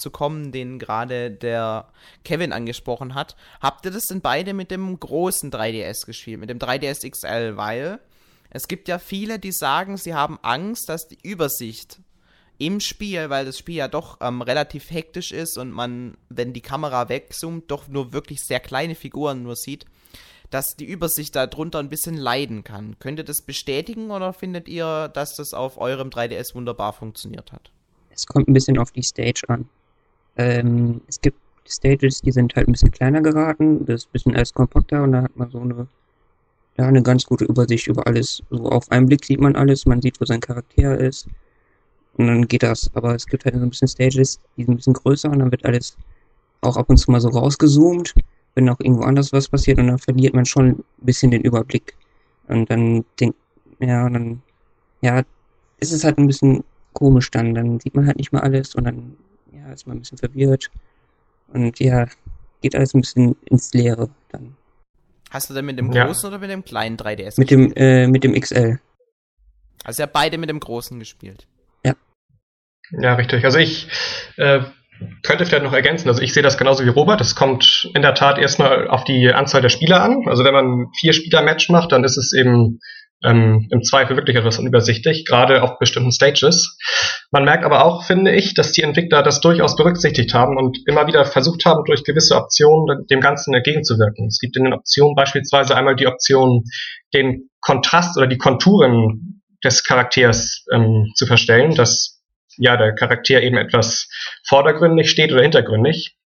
[0.04, 1.88] zu kommen, den gerade der
[2.24, 3.36] Kevin angesprochen hat.
[3.62, 7.58] Habt ihr das denn beide mit dem großen 3DS gespielt, mit dem 3DS XL?
[7.58, 8.00] Weil
[8.52, 12.00] es gibt ja viele, die sagen, sie haben Angst, dass die Übersicht
[12.60, 16.62] im Spiel, weil das Spiel ja doch ähm, relativ hektisch ist und man, wenn die
[16.62, 19.86] Kamera wegzoomt, doch nur wirklich sehr kleine Figuren nur sieht,
[20.52, 23.00] dass die Übersicht darunter ein bisschen leiden kann.
[23.00, 27.72] Könnt ihr das bestätigen oder findet ihr, dass das auf eurem 3DS wunderbar funktioniert hat?
[28.12, 29.68] Es kommt ein bisschen auf die Stage an.
[30.38, 34.36] Ähm, es gibt Stages, die sind halt ein bisschen kleiner geraten, das ist ein bisschen
[34.36, 35.88] alles kompakter und da hat man so eine
[36.78, 38.42] ja, eine ganz gute Übersicht über alles.
[38.50, 41.28] So auf einen Blick sieht man alles, man sieht, wo sein Charakter ist.
[42.18, 42.90] Und dann geht das.
[42.94, 45.52] Aber es gibt halt so ein bisschen Stages, die sind ein bisschen größer und dann
[45.52, 45.98] wird alles
[46.62, 48.14] auch ab und zu mal so rausgezoomt,
[48.56, 51.96] wenn auch irgendwo anders was passiert und dann verliert man schon ein bisschen den Überblick.
[52.48, 53.38] Und dann denkt,
[53.80, 54.42] ja, dann,
[55.02, 55.24] ja,
[55.80, 57.54] ist es halt ein bisschen komisch dann.
[57.54, 59.16] Dann sieht man halt nicht mehr alles und dann,
[59.56, 60.70] ja, ist man ein bisschen verwirrt.
[61.48, 62.08] Und ja,
[62.62, 64.56] geht alles ein bisschen ins Leere dann.
[65.30, 66.30] Hast du denn mit dem großen ja.
[66.30, 67.50] oder mit dem kleinen 3DS mit gespielt?
[67.50, 68.80] Dem, äh, mit dem XL.
[69.84, 71.48] Also ja beide mit dem großen gespielt.
[71.84, 71.96] Ja.
[72.92, 73.44] Ja, richtig.
[73.44, 73.88] Also ich
[74.38, 74.62] äh,
[75.24, 78.14] könnte vielleicht noch ergänzen, also ich sehe das genauso wie Robert, es kommt in der
[78.14, 80.28] Tat erstmal auf die Anzahl der Spieler an.
[80.28, 82.80] Also wenn man vier Spieler-Match macht, dann ist es eben
[83.24, 86.78] ähm, im Zweifel wirklich etwas unübersichtlich, gerade auf bestimmten Stages.
[87.32, 91.08] Man merkt aber auch, finde ich, dass die Entwickler das durchaus berücksichtigt haben und immer
[91.08, 94.28] wieder versucht haben, durch gewisse Optionen dem Ganzen entgegenzuwirken.
[94.28, 96.64] Es gibt in den Optionen beispielsweise einmal die Option,
[97.14, 102.22] den Kontrast oder die Konturen des Charakters ähm, zu verstellen, dass
[102.58, 104.10] ja der Charakter eben etwas
[104.46, 106.18] vordergründig steht oder hintergründig.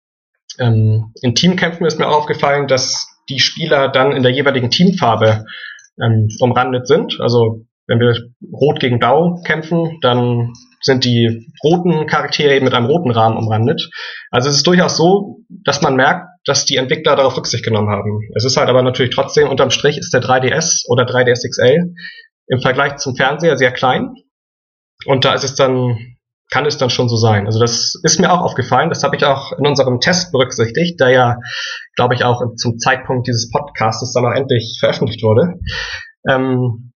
[0.59, 5.45] Ähm, in Teamkämpfen ist mir auch aufgefallen, dass die Spieler dann in der jeweiligen Teamfarbe
[6.01, 7.19] ähm, umrandet sind.
[7.19, 8.15] Also wenn wir
[8.51, 13.89] rot gegen blau kämpfen, dann sind die roten Charaktere eben mit einem roten Rahmen umrandet.
[14.29, 18.21] Also es ist durchaus so, dass man merkt, dass die Entwickler darauf Rücksicht genommen haben.
[18.35, 21.93] Es ist halt aber natürlich trotzdem, unterm Strich ist der 3DS oder 3DS XL
[22.47, 24.13] im Vergleich zum Fernseher sehr klein.
[25.05, 26.16] Und da ist es dann,
[26.49, 27.45] kann es dann schon so sein.
[27.45, 28.89] Also das ist mir auch aufgefallen.
[28.89, 31.37] Das habe ich auch in unserem Test berücksichtigt, der ja,
[31.95, 35.59] glaube ich, auch zum Zeitpunkt dieses Podcasts dann auch endlich veröffentlicht wurde.
[36.27, 36.93] Ähm,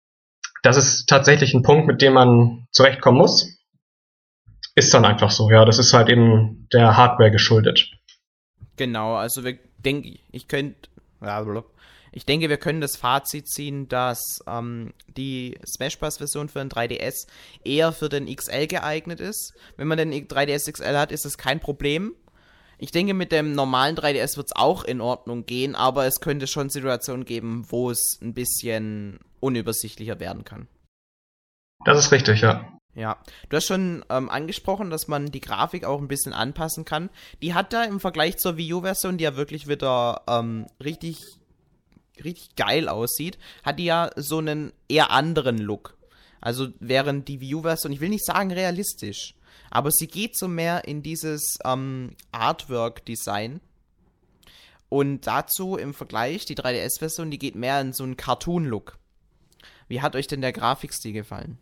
[0.63, 3.59] das ist tatsächlich ein Punkt, mit dem man zurechtkommen muss.
[4.75, 5.65] Ist dann einfach so, ja.
[5.65, 7.91] Das ist halt eben der Hardware geschuldet.
[8.77, 10.89] Genau, also wir denken, ich könnte,
[12.13, 16.19] ich denke, wir können das Fazit ziehen, dass ähm, die Smash Bros.
[16.19, 17.27] Version für den 3DS
[17.65, 19.55] eher für den XL geeignet ist.
[19.77, 22.15] Wenn man den 3DS XL hat, ist es kein Problem.
[22.79, 26.47] Ich denke, mit dem normalen 3DS wird es auch in Ordnung gehen, aber es könnte
[26.47, 30.69] schon Situationen geben, wo es ein bisschen unübersichtlicher werden kann.
[31.85, 32.73] Das ist richtig, ja.
[32.95, 33.17] Ja,
[33.49, 37.11] du hast schon ähm, angesprochen, dass man die Grafik auch ein bisschen anpassen kann.
[37.43, 41.38] Die hat da im Vergleich zur Wii U-Version, die ja wirklich wieder ähm, richtig,
[42.25, 45.97] richtig geil aussieht, hat die ja so einen eher anderen Look.
[46.41, 49.35] Also während die Wii U-Version, ich will nicht sagen realistisch,
[49.71, 53.61] aber sie geht so mehr in dieses ähm, Artwork-Design.
[54.89, 58.99] Und dazu im Vergleich, die 3DS-Version, die geht mehr in so einen Cartoon-Look.
[59.89, 61.59] Wie hat euch denn der Grafikstil gefallen?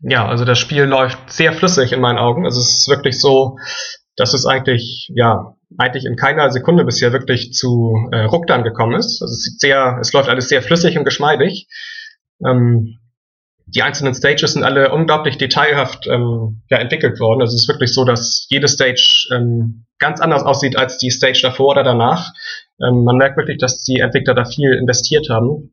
[0.00, 2.44] Ja, also das Spiel läuft sehr flüssig in meinen Augen.
[2.44, 3.58] Also es ist wirklich so,
[4.16, 9.20] dass es eigentlich, ja, eigentlich in keiner Sekunde bisher wirklich zu äh, Ruckdan gekommen ist.
[9.20, 11.68] Also es sieht sehr, es läuft alles sehr flüssig und geschmeidig.
[12.44, 12.98] Ähm,
[13.66, 17.40] die einzelnen Stages sind alle unglaublich detailhaft ähm, ja, entwickelt worden.
[17.40, 21.40] Also es ist wirklich so, dass jede Stage ähm, ganz anders aussieht als die Stage
[21.42, 22.32] davor oder danach.
[22.80, 25.72] Ähm, man merkt wirklich, dass die Entwickler da viel investiert haben.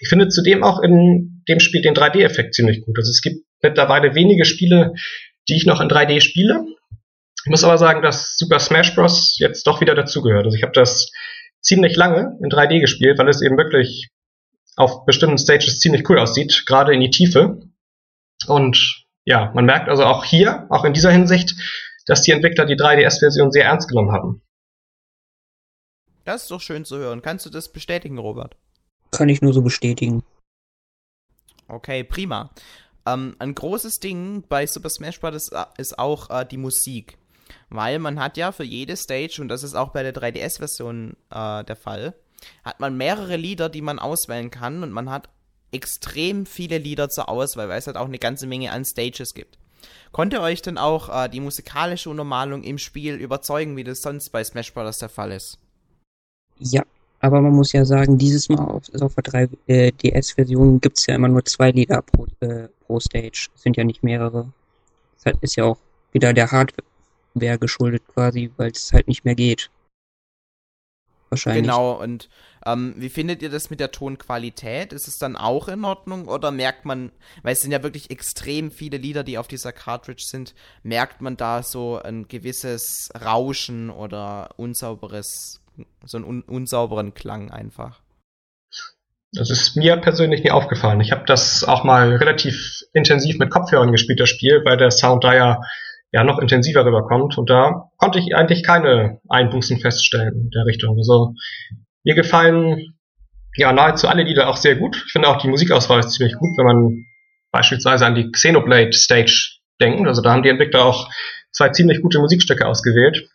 [0.00, 2.98] Ich finde zudem auch in dem Spiel den 3D-Effekt ziemlich gut.
[2.98, 4.94] Also es gibt mittlerweile wenige Spiele,
[5.48, 6.64] die ich noch in 3D spiele.
[7.44, 9.36] Ich muss aber sagen, dass Super Smash Bros.
[9.38, 10.44] jetzt doch wieder dazugehört.
[10.44, 11.10] Also ich habe das
[11.60, 14.10] ziemlich lange in 3D gespielt, weil es eben wirklich
[14.76, 17.60] auf bestimmten Stages ziemlich cool aussieht, gerade in die Tiefe.
[18.46, 21.54] Und ja, man merkt also auch hier, auch in dieser Hinsicht,
[22.06, 24.42] dass die Entwickler die 3DS-Version sehr ernst genommen haben.
[26.24, 27.22] Das ist doch schön zu hören.
[27.22, 28.56] Kannst du das bestätigen, Robert?
[29.10, 30.22] Kann ich nur so bestätigen.
[31.68, 32.50] Okay, prima.
[33.06, 35.34] Ähm, ein großes Ding bei Super Smash Bros.
[35.34, 37.16] ist, ist auch äh, die Musik.
[37.68, 41.64] Weil man hat ja für jede Stage, und das ist auch bei der 3DS-Version äh,
[41.64, 42.14] der Fall,
[42.64, 45.28] hat man mehrere Lieder, die man auswählen kann und man hat
[45.72, 49.58] extrem viele Lieder zur Auswahl, weil es halt auch eine ganze Menge an Stages gibt.
[50.12, 54.42] Konnte euch denn auch äh, die musikalische Untermalung im Spiel überzeugen, wie das sonst bei
[54.42, 54.98] Smash Bros.
[54.98, 55.58] der Fall ist?
[56.58, 56.82] Ja,
[57.20, 61.14] aber man muss ja sagen, dieses Mal auf, auf der 3DS-Version äh, gibt es ja
[61.14, 63.48] immer nur zwei Lieder pro, äh, pro Stage.
[63.54, 64.52] Sind ja nicht mehrere.
[65.22, 65.78] Das ist ja auch
[66.12, 66.50] wieder der
[67.34, 69.70] Hardware geschuldet quasi, weil es halt nicht mehr geht
[71.30, 71.62] wahrscheinlich.
[71.62, 72.28] Genau, und
[72.66, 74.92] ähm, wie findet ihr das mit der Tonqualität?
[74.92, 77.12] Ist es dann auch in Ordnung oder merkt man,
[77.42, 81.36] weil es sind ja wirklich extrem viele Lieder, die auf dieser Cartridge sind, merkt man
[81.36, 85.62] da so ein gewisses Rauschen oder unsauberes,
[86.04, 88.00] so einen un unsauberen Klang einfach?
[89.32, 91.00] Das ist mir persönlich nie aufgefallen.
[91.00, 95.22] Ich habe das auch mal relativ intensiv mit Kopfhörern gespielt, das Spiel, weil der Sound
[95.22, 95.62] da ja
[96.12, 97.38] ja noch intensiver rüberkommt.
[97.38, 100.96] Und da konnte ich eigentlich keine Einbußen feststellen in der Richtung.
[100.96, 101.34] Also
[102.04, 102.94] mir gefallen
[103.56, 105.02] ja nahezu alle Lieder auch sehr gut.
[105.06, 107.04] Ich finde auch die Musikauswahl ist ziemlich gut, wenn man
[107.52, 110.06] beispielsweise an die Xenoblade Stage denkt.
[110.06, 111.10] Also da haben die Entwickler auch
[111.52, 113.28] zwei ziemlich gute Musikstücke ausgewählt.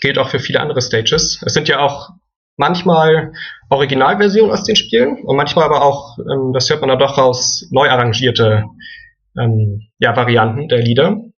[0.00, 1.40] Gilt auch für viele andere Stages.
[1.44, 2.10] Es sind ja auch
[2.56, 3.32] manchmal
[3.70, 7.66] Originalversionen aus den Spielen und manchmal aber auch, ähm, das hört man da doch raus,
[7.70, 8.64] neu arrangierte
[9.38, 11.31] ähm, ja, Varianten der Lieder.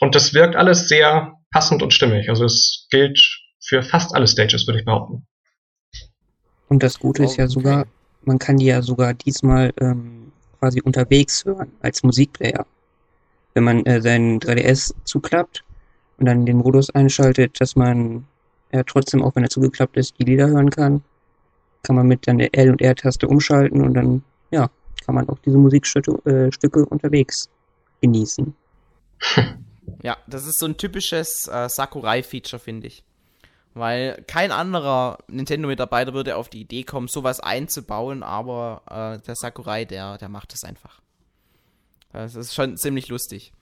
[0.00, 2.28] Und das wirkt alles sehr passend und stimmig.
[2.28, 3.20] Also es gilt
[3.64, 5.26] für fast alle Stages, würde ich behaupten.
[6.68, 7.86] Und das Gute ist ja sogar,
[8.22, 12.66] man kann die ja sogar diesmal ähm, quasi unterwegs hören als Musikplayer.
[13.54, 15.64] wenn man äh, seinen 3DS zuklappt
[16.18, 18.26] und dann den Modus einschaltet, dass man
[18.70, 21.02] ja trotzdem, auch wenn er zugeklappt ist, die Lieder hören kann,
[21.82, 24.68] kann man mit dann der L- und R-Taste umschalten und dann, ja,
[25.06, 27.48] kann man auch diese Musikstücke äh, Stücke unterwegs
[28.02, 28.54] genießen.
[30.02, 33.04] Ja, das ist so ein typisches äh, Sakurai-Feature, finde ich.
[33.74, 38.82] Weil kein anderer Nintendo-Mitarbeiter würde auf die Idee kommen, sowas einzubauen, aber
[39.20, 41.00] äh, der Sakurai, der, der macht es einfach.
[42.12, 43.52] Das ist schon ziemlich lustig.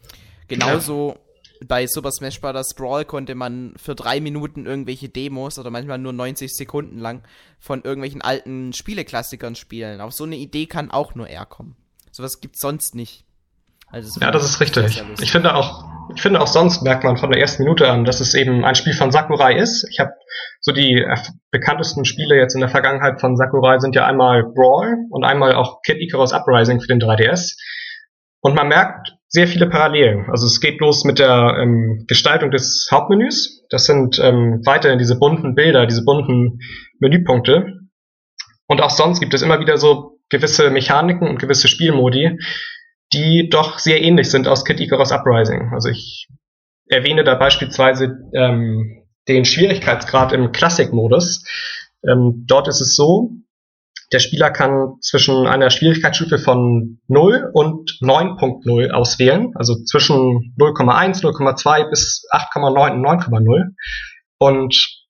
[0.47, 1.67] Genauso ja.
[1.67, 2.75] bei Super Smash Bros.
[2.75, 7.23] Brawl konnte man für drei Minuten irgendwelche Demos oder manchmal nur 90 Sekunden lang
[7.59, 10.01] von irgendwelchen alten Spieleklassikern spielen.
[10.01, 11.75] Auf so eine Idee kann auch nur er kommen.
[12.13, 13.25] Sowas gibt's sonst nicht.
[13.89, 15.03] Also ja, das ist richtig.
[15.21, 18.21] Ich finde auch, ich finde auch sonst merkt man von der ersten Minute an, dass
[18.21, 19.87] es eben ein Spiel von Sakurai ist.
[19.91, 20.13] Ich habe
[20.61, 21.05] so die
[21.51, 25.83] bekanntesten Spiele jetzt in der Vergangenheit von Sakurai sind ja einmal Brawl und einmal auch
[25.83, 27.55] Kid Icarus Uprising für den 3DS.
[28.41, 30.27] Und man merkt sehr viele Parallelen.
[30.31, 33.65] Also es geht los mit der ähm, Gestaltung des Hauptmenüs.
[33.71, 36.61] Das sind ähm, weiterhin diese bunten Bilder, diese bunten
[37.01, 37.81] Menüpunkte.
[38.67, 42.39] Und auch sonst gibt es immer wieder so gewisse Mechaniken und gewisse Spielmodi,
[43.15, 45.71] die doch sehr ähnlich sind aus Kid Icarus Uprising.
[45.73, 46.29] Also ich
[46.89, 51.45] erwähne da beispielsweise ähm, den Schwierigkeitsgrad im Classic-Modus.
[52.07, 53.31] Ähm, dort ist es so,
[54.13, 61.91] der Spieler kann zwischen einer Schwierigkeitsstufe von 0 und 9.0 auswählen, also zwischen 0,1, 0,2
[61.91, 63.75] bis 8,9 und 9,0.
[64.39, 65.05] Und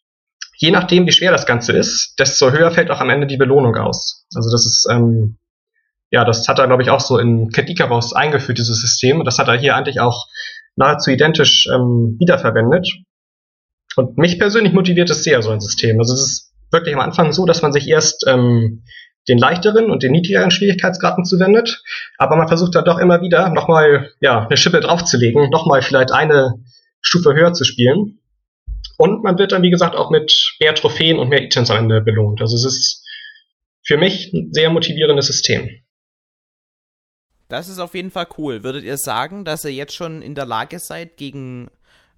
[0.56, 3.74] je nachdem, wie schwer das Ganze ist, desto höher fällt auch am Ende die Belohnung
[3.76, 4.26] aus.
[4.34, 5.38] Also das ist ähm,
[6.14, 9.18] ja, das hat er, glaube ich, auch so in Cat Icarus eingeführt, dieses System.
[9.18, 10.29] Und das hat er hier eigentlich auch
[10.77, 12.88] nahezu identisch ähm, wiederverwendet.
[13.96, 15.98] Und mich persönlich motiviert es sehr, so ein System.
[15.98, 18.85] Also es ist wirklich am Anfang so, dass man sich erst ähm,
[19.27, 21.83] den leichteren und den niedrigeren Schwierigkeitsgraden zuwendet,
[22.16, 26.62] aber man versucht dann doch immer wieder nochmal ja, eine Schippe draufzulegen, nochmal vielleicht eine
[27.00, 28.20] Stufe höher zu spielen.
[28.98, 32.03] Und man wird dann, wie gesagt, auch mit mehr Trophäen und mehr Items am Ende
[32.03, 32.40] belohnt.
[32.40, 33.05] Also es ist
[33.83, 35.68] für mich ein sehr motivierendes System.
[37.48, 38.64] Das ist auf jeden Fall cool.
[38.64, 41.68] Würdet ihr sagen, dass ihr jetzt schon in der Lage seid, gegen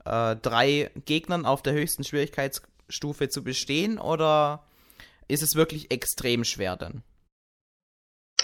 [0.04, 3.98] äh, drei Gegnern auf der höchsten Schwierigkeitsstufe zu bestehen?
[3.98, 4.62] Oder
[5.28, 7.02] ist es wirklich extrem schwer dann?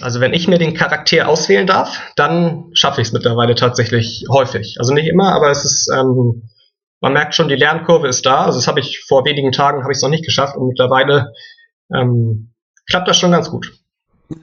[0.00, 4.76] Also wenn ich mir den Charakter auswählen darf, dann schaffe ich es mittlerweile tatsächlich häufig.
[4.78, 6.48] Also nicht immer, aber es ist, ähm,
[7.00, 8.46] man merkt schon, die Lernkurve ist da.
[8.46, 11.32] Also das habe ich vor wenigen Tagen habe ich es noch nicht geschafft und mittlerweile
[11.94, 12.52] ähm,
[12.86, 13.72] klappt das schon ganz gut.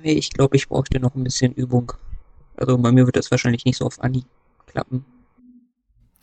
[0.03, 1.93] Ich glaube, ich bräuchte noch ein bisschen Übung.
[2.59, 4.25] Also bei mir wird das wahrscheinlich nicht so auf Anhieb
[4.67, 5.05] klappen.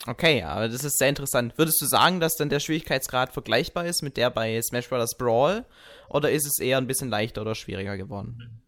[0.05, 1.57] Okay, aber das ist sehr interessant.
[1.57, 5.17] Würdest du sagen, dass dann der Schwierigkeitsgrad vergleichbar ist mit der bei Smash Bros.
[5.17, 5.65] Brawl?
[6.09, 8.61] Oder ist es eher ein bisschen leichter oder schwieriger geworden?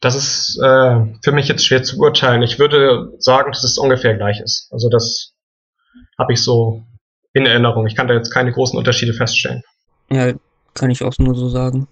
[0.00, 2.42] Das ist äh, für mich jetzt schwer zu beurteilen.
[2.42, 4.68] Ich würde sagen, dass es ungefähr gleich ist.
[4.70, 5.32] Also das
[6.18, 6.84] habe ich so
[7.32, 7.86] in Erinnerung.
[7.86, 9.62] Ich kann da jetzt keine großen Unterschiede feststellen.
[10.10, 10.32] Ja,
[10.74, 11.88] kann ich auch nur so sagen.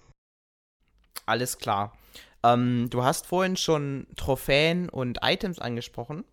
[1.27, 1.98] Alles klar.
[2.43, 6.25] Ähm, du hast vorhin schon Trophäen und Items angesprochen.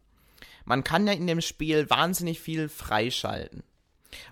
[0.66, 3.64] Man kann ja in dem Spiel wahnsinnig viel freischalten.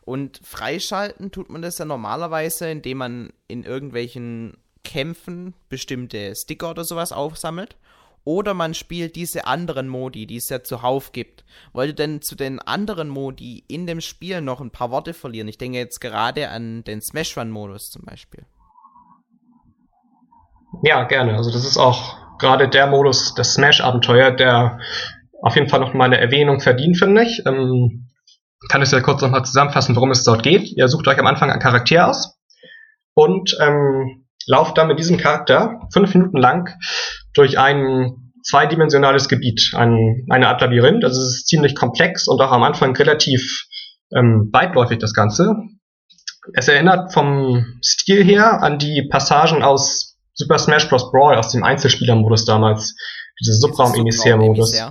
[0.01, 6.83] Und freischalten tut man das ja normalerweise, indem man in irgendwelchen Kämpfen bestimmte Sticker oder
[6.83, 7.77] sowas aufsammelt.
[8.25, 11.43] Oder man spielt diese anderen Modi, die es ja zuhauf gibt.
[11.73, 15.49] Wollt ihr denn zu den anderen Modi in dem Spiel noch ein paar Worte verlieren?
[15.49, 18.45] Ich denke jetzt gerade an den Smash Run-Modus zum Beispiel.
[20.81, 21.35] Ja, gerne.
[21.35, 24.79] Also das ist auch gerade der Modus, das Smash-Abenteuer, der
[25.41, 27.43] auf jeden Fall noch mal eine Erwähnung verdient, finde ich.
[27.45, 28.09] Ähm,
[28.69, 30.71] kann es ja kurz nochmal zusammenfassen, worum es dort geht.
[30.75, 32.37] Ihr sucht euch am Anfang einen Charakter aus
[33.13, 36.69] und ähm, lauft dann mit diesem Charakter fünf Minuten lang
[37.33, 41.03] durch ein zweidimensionales Gebiet, ein, eine Art Labyrinth.
[41.03, 43.67] Also es ist ziemlich komplex und auch am Anfang relativ
[44.13, 45.55] ähm, weitläufig das Ganze.
[46.53, 51.11] Es erinnert vom Stil her an die Passagen aus Super Smash Bros.
[51.11, 52.95] Brawl aus dem Einzelspielermodus damals.
[53.39, 54.81] Dieses Subraum-Emissär-Modus.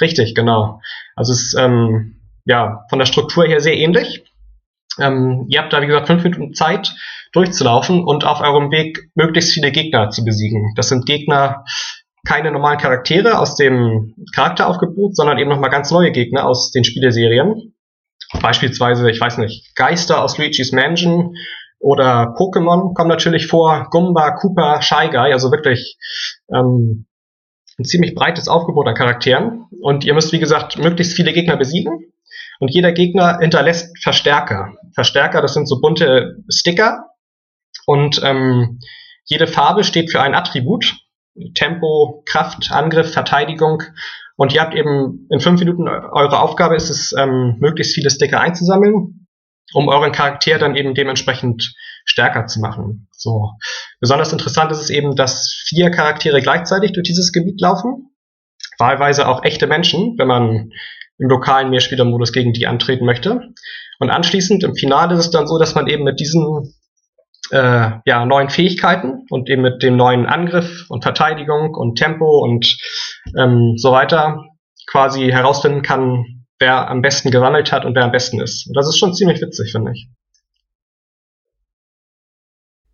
[0.00, 0.80] Richtig, genau.
[1.16, 4.24] Also es ist ähm, ja von der Struktur her sehr ähnlich.
[4.98, 6.94] Ähm, ihr habt da, wie gesagt, fünf Minuten Zeit
[7.32, 10.72] durchzulaufen und auf eurem Weg möglichst viele Gegner zu besiegen.
[10.76, 11.64] Das sind Gegner,
[12.26, 17.74] keine normalen Charaktere aus dem Charakteraufgebot, sondern eben nochmal ganz neue Gegner aus den Spieleserien.
[18.40, 21.34] Beispielsweise, ich weiß nicht, Geister aus Luigi's Mansion
[21.78, 25.96] oder Pokémon kommen natürlich vor, Gumba, Koopa, Shy Guy, also wirklich
[26.52, 27.06] ähm,
[27.78, 29.66] ein ziemlich breites Aufgebot an Charakteren.
[29.80, 32.12] Und ihr müsst, wie gesagt, möglichst viele Gegner besiegen.
[32.58, 34.74] Und jeder Gegner hinterlässt Verstärker.
[34.92, 37.04] Verstärker, das sind so bunte Sticker.
[37.86, 38.80] Und ähm,
[39.24, 40.96] jede Farbe steht für ein Attribut.
[41.54, 43.84] Tempo, Kraft, Angriff, Verteidigung.
[44.36, 48.40] Und ihr habt eben in fünf Minuten eure Aufgabe ist es, ähm, möglichst viele Sticker
[48.40, 49.17] einzusammeln,
[49.72, 53.08] um euren Charakter dann eben dementsprechend stärker zu machen.
[53.12, 53.52] So.
[54.00, 58.10] Besonders interessant ist es eben, dass vier Charaktere gleichzeitig durch dieses Gebiet laufen.
[58.78, 60.70] Wahlweise auch echte Menschen, wenn man
[61.18, 63.52] im lokalen Mehrspielermodus gegen die antreten möchte.
[63.98, 66.74] Und anschließend im Finale ist es dann so, dass man eben mit diesen
[67.50, 72.78] äh, ja, neuen Fähigkeiten und eben mit dem neuen Angriff und Verteidigung und Tempo und
[73.36, 74.44] ähm, so weiter
[74.86, 78.66] quasi herausfinden kann, wer am besten gesammelt hat und wer am besten ist.
[78.66, 80.08] Und das ist schon ziemlich witzig, finde ich.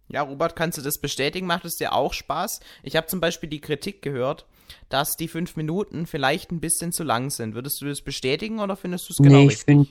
[0.09, 1.47] Ja, Robert, kannst du das bestätigen?
[1.47, 2.61] Macht es dir auch Spaß?
[2.83, 4.47] Ich habe zum Beispiel die Kritik gehört,
[4.89, 7.55] dass die fünf Minuten vielleicht ein bisschen zu lang sind.
[7.55, 9.89] Würdest du das bestätigen oder findest du es genau nee, ich finde,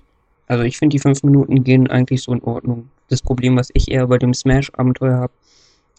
[0.48, 2.90] also ich finde die fünf Minuten gehen eigentlich so in Ordnung.
[3.10, 5.34] Das Problem, was ich eher bei dem Smash-Abenteuer habe,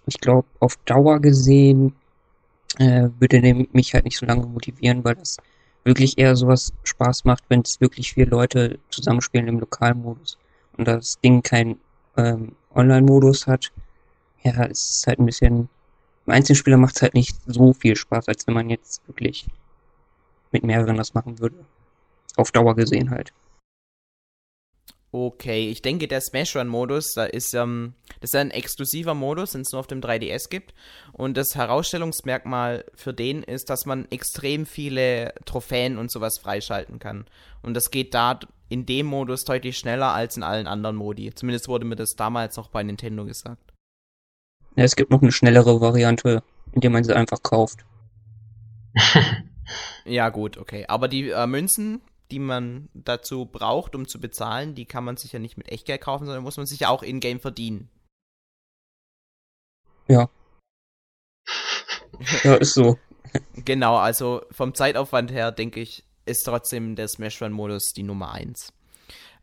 [0.07, 1.95] ich glaube, auf Dauer gesehen
[2.79, 5.37] äh, würde der mich halt nicht so lange motivieren, weil das
[5.85, 10.38] wirklich eher sowas Spaß macht, wenn es wirklich vier Leute zusammenspielen im Lokalmodus
[10.77, 11.77] und das Ding kein
[12.16, 13.70] ähm, Online-Modus hat.
[14.42, 15.68] Ja, es ist halt ein bisschen.
[16.27, 19.47] Im Einzelspieler macht es halt nicht so viel Spaß, als wenn man jetzt wirklich
[20.53, 21.57] mit mehreren das machen würde.
[22.37, 23.33] Auf Dauer gesehen halt.
[25.16, 29.61] Okay, ich denke, der Smash Run-Modus, da ist, ähm, das ist ein exklusiver Modus, den
[29.61, 30.74] es nur auf dem 3DS gibt.
[31.12, 37.27] Und das Herausstellungsmerkmal für den ist, dass man extrem viele Trophäen und sowas freischalten kann.
[37.62, 41.33] Und das geht da in dem Modus deutlich schneller als in allen anderen Modi.
[41.33, 43.72] Zumindest wurde mir das damals noch bei Nintendo gesagt.
[44.74, 47.85] Ja, es gibt noch eine schnellere Variante, indem man sie einfach kauft.
[50.05, 50.87] ja, gut, okay.
[50.88, 52.00] Aber die äh, Münzen,
[52.31, 56.01] die man dazu braucht, um zu bezahlen, die kann man sich ja nicht mit Echtgeld
[56.01, 57.91] kaufen, sondern muss man sich ja auch in-game verdienen.
[60.09, 60.29] Ja.
[62.43, 62.99] ja, ist so.
[63.65, 68.73] Genau, also vom Zeitaufwand her denke ich, ist trotzdem der Smash Run-Modus die Nummer 1.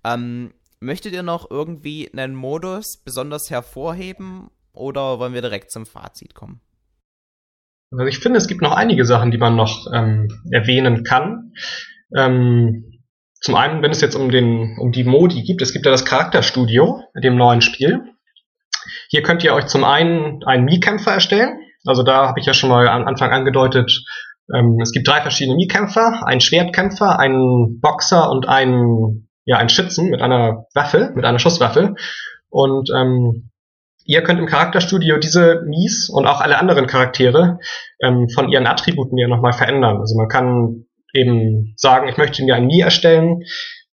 [0.06, 6.36] Ähm, möchtet ihr noch irgendwie einen Modus besonders hervorheben oder wollen wir direkt zum Fazit
[6.36, 6.62] kommen?
[7.91, 11.54] Also ich finde, es gibt noch einige Sachen, die man noch ähm, erwähnen kann.
[12.15, 13.02] Ähm,
[13.39, 16.06] zum einen, wenn es jetzt um den um die Modi gibt, es gibt ja das
[16.06, 18.04] Charakterstudio mit dem neuen Spiel.
[19.10, 21.60] Hier könnt ihr euch zum einen einen Mii-Kämpfer erstellen.
[21.86, 24.04] Also da habe ich ja schon mal am Anfang angedeutet,
[24.54, 30.10] ähm, es gibt drei verschiedene Mii-Kämpfer, einen Schwertkämpfer, einen Boxer und einen ja einen Schützen
[30.10, 31.95] mit einer Waffe, mit einer Schusswaffe.
[32.50, 33.50] Und ähm,
[34.06, 37.60] ihr könnt im Charakterstudio diese Mies und auch alle anderen Charaktere
[38.02, 39.97] ähm, von ihren Attributen ja nochmal verändern.
[39.97, 43.43] Also man kann eben sagen, ich möchte mir ein Mii erstellen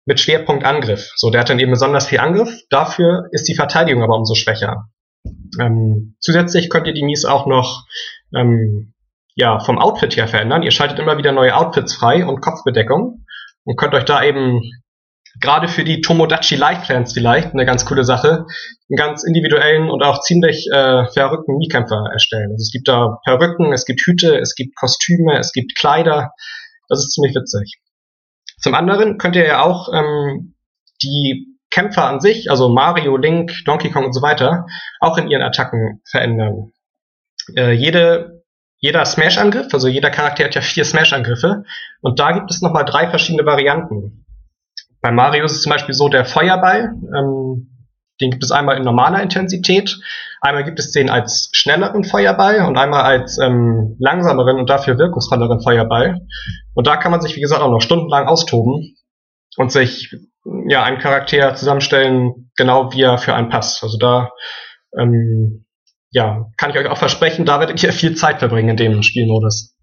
[0.05, 1.13] mit Schwerpunkt Angriff.
[1.17, 2.51] So, der hat dann eben besonders viel Angriff.
[2.71, 4.89] Dafür ist die Verteidigung aber umso schwächer.
[5.61, 7.85] Ähm, zusätzlich könnt ihr die Mies auch noch
[8.35, 8.95] ähm,
[9.35, 10.63] ja, vom Outfit her verändern.
[10.63, 13.25] Ihr schaltet immer wieder neue Outfits frei und Kopfbedeckung
[13.65, 14.63] und könnt euch da eben
[15.41, 18.47] gerade für die Tomodachi Life Plans vielleicht eine ganz coole Sache,
[18.89, 22.51] einen ganz individuellen und auch ziemlich äh, verrückten Mii-Kämpfer erstellen.
[22.53, 26.33] Also es gibt da Perücken, es gibt Hüte, es gibt Kostüme, es gibt Kleider.
[26.89, 27.81] Das ist ziemlich witzig.
[28.59, 30.55] Zum anderen könnt ihr ja auch ähm,
[31.03, 34.67] die Kämpfer an sich, also Mario, Link, Donkey Kong und so weiter,
[35.01, 36.73] auch in ihren Attacken verändern.
[37.57, 38.43] Äh, jede,
[38.79, 41.65] jeder Smash-Angriff, also jeder Charakter hat ja vier Smash-Angriffe
[42.01, 44.25] und da gibt es nochmal drei verschiedene Varianten.
[45.01, 47.71] Bei Mario ist es zum Beispiel so, der Feuerball, ähm,
[48.21, 49.99] den gibt es einmal in normaler Intensität,
[50.41, 55.63] einmal gibt es den als schnelleren Feuerball und einmal als ähm, langsameren und dafür wirkungsvolleren
[55.63, 56.21] Feuerball.
[56.75, 58.97] Und da kann man sich, wie gesagt, auch noch stundenlang austoben
[59.57, 60.15] und sich
[60.69, 63.83] ja einen Charakter zusammenstellen, genau wie er für einen passt.
[63.83, 64.31] Also da
[64.97, 65.67] ähm,
[66.11, 69.75] ja, kann ich euch auch versprechen, da werdet ihr viel Zeit verbringen in dem Spielmodus.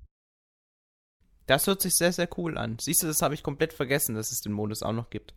[1.48, 2.78] Das hört sich sehr, sehr cool an.
[2.80, 5.36] Siehst du, das habe ich komplett vergessen, dass es den Modus auch noch gibt.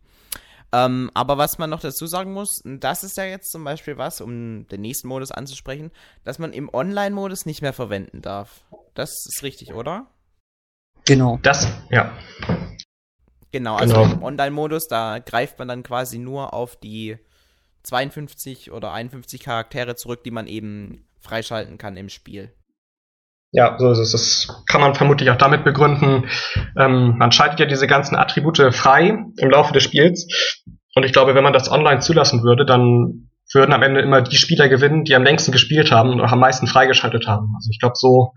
[0.71, 4.21] Ähm, aber was man noch dazu sagen muss, das ist ja jetzt zum Beispiel was,
[4.21, 5.91] um den nächsten Modus anzusprechen,
[6.23, 8.61] dass man im Online-Modus nicht mehr verwenden darf.
[8.93, 10.07] Das ist richtig, oder?
[11.05, 11.39] Genau.
[11.41, 12.15] Das, ja.
[13.51, 14.13] Genau, also genau.
[14.13, 17.17] im Online-Modus, da greift man dann quasi nur auf die
[17.83, 22.53] 52 oder 51 Charaktere zurück, die man eben freischalten kann im Spiel.
[23.51, 24.11] Ja, so ist es.
[24.11, 26.29] Das kann man vermutlich auch damit begründen.
[26.77, 30.27] Ähm, man schaltet ja diese ganzen Attribute frei im Laufe des Spiels.
[30.95, 34.37] Und ich glaube, wenn man das online zulassen würde, dann würden am Ende immer die
[34.37, 37.53] Spieler gewinnen, die am längsten gespielt haben und auch am meisten freigeschaltet haben.
[37.55, 38.33] Also ich glaube, so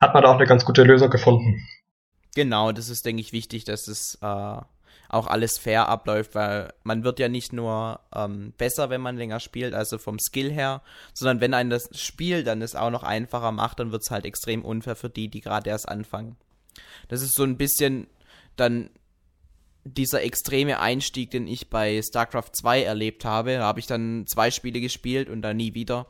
[0.00, 1.60] hat man da auch eine ganz gute Lösung gefunden.
[2.34, 4.56] Genau, das ist, denke ich, wichtig, dass es äh,
[5.12, 9.40] auch alles fair abläuft, weil man wird ja nicht nur ähm, besser, wenn man länger
[9.40, 10.82] spielt, also vom Skill her,
[11.12, 14.24] sondern wenn ein das Spiel dann es auch noch einfacher macht, dann wird es halt
[14.24, 16.36] extrem unfair für die, die gerade erst anfangen.
[17.08, 18.06] Das ist so ein bisschen
[18.56, 18.88] dann
[19.84, 23.56] dieser extreme Einstieg, den ich bei StarCraft 2 erlebt habe.
[23.56, 26.06] Da habe ich dann zwei Spiele gespielt und dann nie wieder,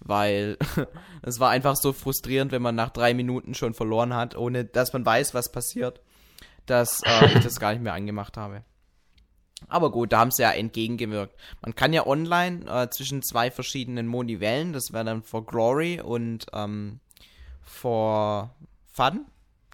[0.00, 0.58] weil
[1.22, 4.92] es war einfach so frustrierend, wenn man nach drei Minuten schon verloren hat, ohne dass
[4.92, 6.02] man weiß, was passiert,
[6.66, 8.62] dass äh, ich das gar nicht mehr angemacht habe.
[9.68, 11.34] Aber gut, da haben sie ja entgegengewirkt.
[11.60, 14.72] Man kann ja online äh, zwischen zwei verschiedenen Modi wählen.
[14.72, 17.00] Das wäre dann for Glory und ähm,
[17.62, 18.54] for
[18.92, 19.26] Fun.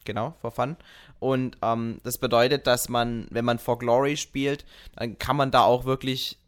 [0.04, 0.76] Genau, for Fun.
[1.20, 4.64] Und ähm, das bedeutet, dass man, wenn man For Glory spielt,
[4.94, 6.38] dann kann man da auch wirklich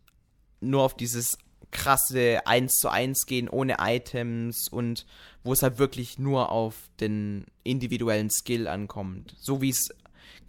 [0.60, 1.38] nur auf dieses
[1.70, 5.06] krasse 1 zu 1 gehen, ohne Items und
[5.42, 9.34] wo es halt wirklich nur auf den individuellen Skill ankommt.
[9.38, 9.88] So wie es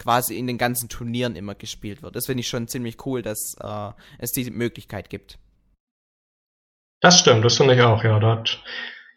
[0.01, 2.15] quasi in den ganzen Turnieren immer gespielt wird.
[2.15, 5.37] Das finde ich schon ziemlich cool, dass äh, es diese Möglichkeit gibt.
[7.01, 8.19] Das stimmt, das finde ich auch, ja.
[8.19, 8.63] Da hat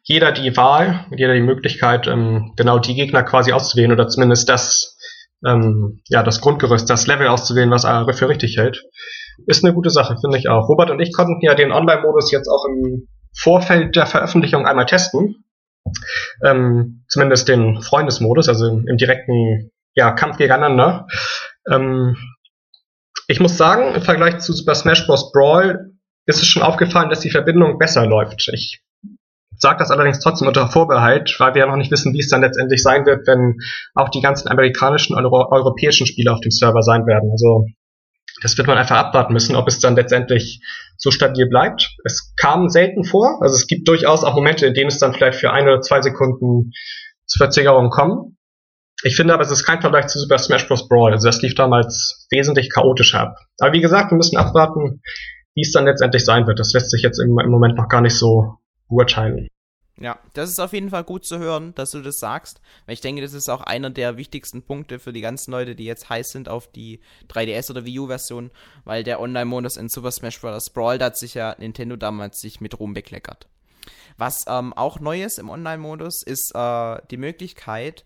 [0.03, 4.99] jeder die Wahl, jeder die Möglichkeit, ähm, genau die Gegner quasi auszuwählen oder zumindest das
[5.47, 8.83] ähm, ja, das Grundgerüst, das Level auszuwählen, was er für richtig hält.
[9.47, 10.69] Ist eine gute Sache, finde ich auch.
[10.69, 15.45] Robert und ich konnten ja den Online-Modus jetzt auch im Vorfeld der Veröffentlichung einmal testen.
[16.43, 21.07] Ähm, zumindest den Freundesmodus, also im direkten ja, Kampf gegeneinander.
[21.71, 22.17] Ähm,
[23.29, 25.33] ich muss sagen, im Vergleich zu Super Smash Bros.
[25.33, 25.93] Brawl
[26.27, 28.49] ist es schon aufgefallen, dass die Verbindung besser läuft.
[28.53, 28.83] Ich
[29.57, 32.41] sage das allerdings trotzdem unter Vorbehalt, weil wir ja noch nicht wissen, wie es dann
[32.41, 33.59] letztendlich sein wird, wenn
[33.95, 37.31] auch die ganzen amerikanischen und Euro europäischen Spiele auf dem Server sein werden.
[37.31, 37.67] Also
[38.43, 40.61] das wird man einfach abwarten müssen, ob es dann letztendlich
[40.97, 41.97] so stabil bleibt.
[42.05, 45.39] Es kam selten vor, also es gibt durchaus auch Momente, in denen es dann vielleicht
[45.39, 46.73] für ein oder zwei Sekunden
[47.27, 48.35] zu Verzögerungen kommt.
[49.03, 50.89] Ich finde aber, es ist kein Vergleich zu Super Smash Bros.
[50.89, 51.13] Brawl.
[51.13, 53.37] Also das lief damals wesentlich chaotischer ab.
[53.59, 55.03] Aber wie gesagt, wir müssen abwarten,
[55.55, 56.59] wie es dann letztendlich sein wird.
[56.59, 59.49] Das lässt sich jetzt im, im Moment noch gar nicht so beurteilen.
[59.97, 63.01] Ja, das ist auf jeden Fall gut zu hören, dass du das sagst, weil ich
[63.01, 66.31] denke, das ist auch einer der wichtigsten Punkte für die ganzen Leute, die jetzt heiß
[66.31, 68.51] sind auf die 3DS oder Wii U-Version,
[68.85, 70.71] weil der Online-Modus in Super Smash Bros.
[70.71, 73.47] Brawl, da hat sich ja Nintendo damals sich mit Ruhm bekleckert.
[74.17, 78.05] Was ähm, auch neu ist im Online-Modus, ist äh, die Möglichkeit,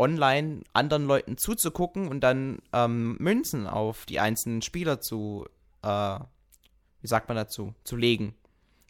[0.00, 5.46] online anderen Leuten zuzugucken und dann ähm, Münzen auf die einzelnen Spieler zu,
[5.82, 6.18] äh,
[7.00, 8.34] wie sagt man dazu, zu legen.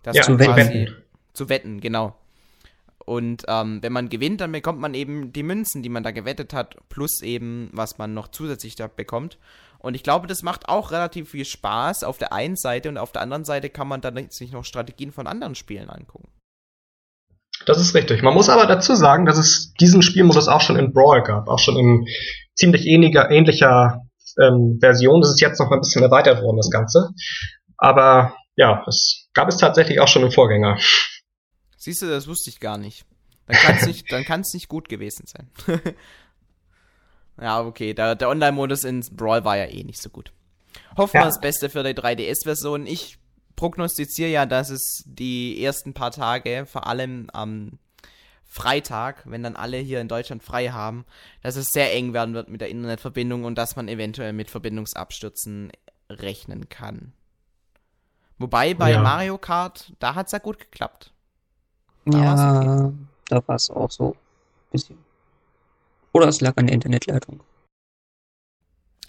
[0.02, 0.94] Das ja, zu wetten.
[1.34, 2.16] Zu wetten, genau.
[3.04, 6.52] Und ähm, wenn man gewinnt, dann bekommt man eben die Münzen, die man da gewettet
[6.52, 9.38] hat, plus eben, was man noch zusätzlich da bekommt.
[9.78, 13.12] Und ich glaube, das macht auch relativ viel Spaß auf der einen Seite und auf
[13.12, 16.28] der anderen Seite kann man dann sich noch Strategien von anderen Spielen angucken.
[17.66, 18.22] Das ist richtig.
[18.22, 21.58] Man muss aber dazu sagen, dass es diesen Spielmodus auch schon in Brawl gab, auch
[21.58, 22.06] schon in
[22.54, 24.02] ziemlich ähnlicher, ähnlicher
[24.40, 25.20] ähm, Version.
[25.20, 27.10] Das ist jetzt noch mal ein bisschen erweitert worden, das Ganze.
[27.76, 30.78] Aber ja, es gab es tatsächlich auch schon im Vorgänger.
[31.76, 33.04] Siehst du, das wusste ich gar nicht.
[33.46, 35.50] Dann kann es nicht, nicht gut gewesen sein.
[37.40, 40.32] ja, okay, der, der Online-Modus in Brawl war ja eh nicht so gut.
[40.96, 42.86] Hoffen wir das Beste für die 3DS-Version.
[42.86, 43.18] Ich
[43.60, 47.78] prognostiziere ja, dass es die ersten paar Tage, vor allem am
[48.42, 51.04] Freitag, wenn dann alle hier in Deutschland frei haben,
[51.42, 55.72] dass es sehr eng werden wird mit der Internetverbindung und dass man eventuell mit Verbindungsabstürzen
[56.08, 57.12] rechnen kann.
[58.38, 59.02] Wobei bei ja.
[59.02, 61.12] Mario Kart, da hat es ja gut geklappt.
[62.06, 62.94] Da ja, okay.
[63.28, 64.16] da war es auch so.
[64.72, 64.96] Bisschen.
[66.12, 67.42] Oder es lag an der Internetleitung.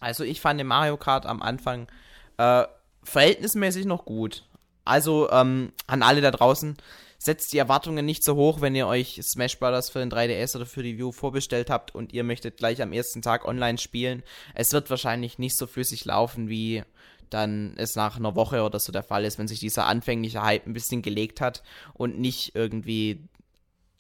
[0.01, 1.87] Also ich fand den Mario Kart am Anfang
[2.35, 2.65] äh,
[3.03, 4.43] verhältnismäßig noch gut.
[4.85, 6.75] Also ähm, an alle da draußen,
[7.17, 9.91] setzt die Erwartungen nicht so hoch, wenn ihr euch Smash Bros.
[9.91, 13.21] für den 3DS oder für die View vorbestellt habt und ihr möchtet gleich am ersten
[13.21, 14.23] Tag online spielen.
[14.55, 16.83] Es wird wahrscheinlich nicht so flüssig laufen, wie
[17.29, 20.65] dann es nach einer Woche oder so der Fall ist, wenn sich dieser anfängliche Hype
[20.65, 21.61] ein bisschen gelegt hat
[21.93, 23.19] und nicht irgendwie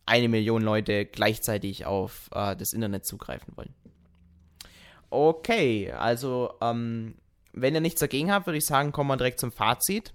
[0.07, 3.73] eine Million Leute gleichzeitig auf äh, das Internet zugreifen wollen.
[5.11, 7.15] Okay, also ähm,
[7.53, 10.13] wenn ihr nichts dagegen habt, würde ich sagen, kommen wir direkt zum Fazit.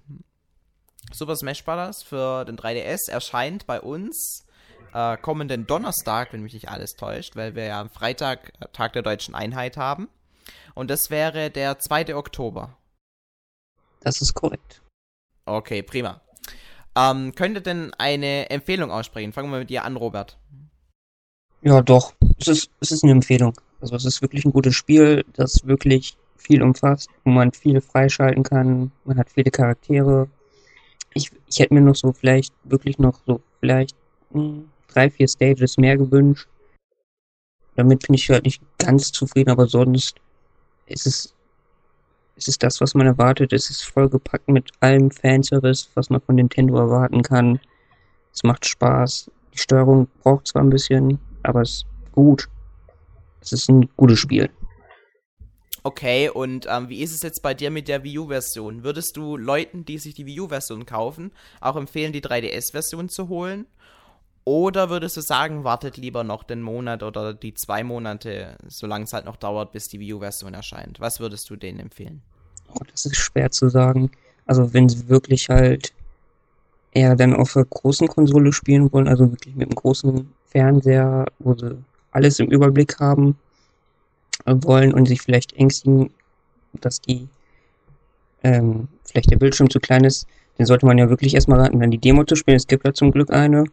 [1.11, 2.03] Super Smash Bros.
[2.03, 4.45] für den 3DS erscheint bei uns
[4.93, 8.93] äh, kommenden Donnerstag, wenn mich nicht alles täuscht, weil wir ja am Freitag äh, Tag
[8.93, 10.09] der deutschen Einheit haben.
[10.73, 12.15] Und das wäre der 2.
[12.15, 12.77] Oktober.
[14.01, 14.81] Das ist korrekt.
[15.45, 16.21] Okay, prima.
[16.95, 19.33] Ähm, könnte denn eine Empfehlung aussprechen?
[19.33, 20.37] Fangen wir mit dir an, Robert.
[21.61, 22.13] Ja, doch.
[22.39, 23.53] Es ist, es ist eine Empfehlung.
[23.81, 28.43] Also es ist wirklich ein gutes Spiel, das wirklich viel umfasst, wo man viel freischalten
[28.43, 28.91] kann.
[29.05, 30.29] Man hat viele Charaktere.
[31.13, 33.95] Ich, ich hätte mir noch so vielleicht wirklich noch so vielleicht
[34.31, 36.47] mh, hm, drei, vier Stages mehr gewünscht.
[37.75, 40.15] Damit bin ich halt nicht ganz zufrieden, aber sonst
[40.87, 41.33] ist es
[42.37, 43.51] es ist das, was man erwartet.
[43.51, 47.59] Es ist vollgepackt mit allem Fanservice, was man von Nintendo erwarten kann.
[48.31, 49.31] Es macht Spaß.
[49.53, 52.47] Die Steuerung braucht zwar ein bisschen, aber es ist gut.
[53.41, 54.49] es ist ein gutes Spiel.
[55.87, 58.83] Okay, und ähm, wie ist es jetzt bei dir mit der Wii U-Version?
[58.83, 61.31] Würdest du Leuten, die sich die Wii U-Version kaufen,
[61.61, 63.67] auch empfehlen, die 3DS-Version zu holen?
[64.43, 69.13] Oder würdest du sagen, wartet lieber noch den Monat oder die zwei Monate, solange es
[69.13, 70.99] halt noch dauert, bis die Wii U-Version erscheint?
[70.99, 72.21] Was würdest du denen empfehlen?
[72.73, 74.11] Oh, das ist schwer zu sagen.
[74.45, 75.93] Also wenn sie wirklich halt
[76.91, 81.55] eher dann auf der großen Konsole spielen wollen, also wirklich mit einem großen Fernseher, wo
[81.55, 81.81] sie
[82.11, 83.37] alles im Überblick haben,
[84.45, 86.11] wollen und sich vielleicht ängstigen,
[86.81, 87.27] dass die
[88.43, 90.27] ähm, vielleicht der Bildschirm zu klein ist,
[90.57, 92.57] dann sollte man ja wirklich erstmal raten, dann die Demo zu spielen.
[92.57, 93.65] Es gibt ja zum Glück eine.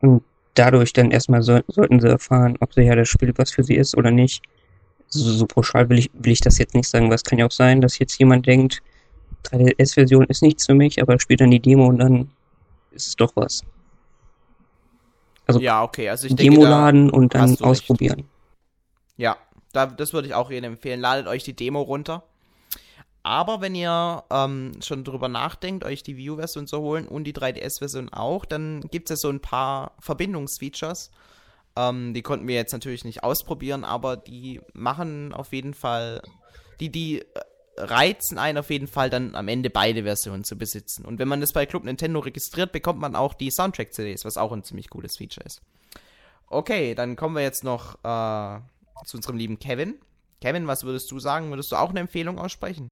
[0.00, 0.22] Und
[0.54, 3.76] dadurch dann erstmal so, sollten sie erfahren, ob sie ja das Spiel was für sie
[3.76, 4.42] ist oder nicht.
[5.08, 7.46] So, so pauschal will ich, will ich das jetzt nicht sagen, weil es kann ja
[7.46, 8.82] auch sein, dass jetzt jemand denkt,
[9.44, 12.28] 3DS-Version ist nichts für mich, aber spielt dann die Demo und dann
[12.90, 13.62] ist es doch was.
[15.46, 18.18] Also ja, okay, also ich Demo denke, laden und dann ausprobieren.
[18.18, 18.28] Recht.
[19.16, 19.36] Ja,
[19.78, 21.00] da, das würde ich auch jedem empfehlen.
[21.00, 22.24] Ladet euch die Demo runter.
[23.22, 27.34] Aber wenn ihr ähm, schon drüber nachdenkt, euch die View version zu holen und die
[27.34, 31.10] 3DS-Version auch, dann gibt es ja so ein paar Verbindungsfeatures.
[31.76, 36.22] Ähm, die konnten wir jetzt natürlich nicht ausprobieren, aber die machen auf jeden Fall,
[36.80, 37.24] die, die äh,
[37.76, 41.04] reizen einen auf jeden Fall dann am Ende beide Versionen zu besitzen.
[41.04, 44.52] Und wenn man das bei Club Nintendo registriert, bekommt man auch die Soundtrack-CDs, was auch
[44.52, 45.60] ein ziemlich cooles Feature ist.
[46.48, 48.60] Okay, dann kommen wir jetzt noch äh,
[49.04, 49.94] zu unserem lieben Kevin.
[50.40, 51.50] Kevin, was würdest du sagen?
[51.50, 52.88] Würdest du auch eine Empfehlung aussprechen?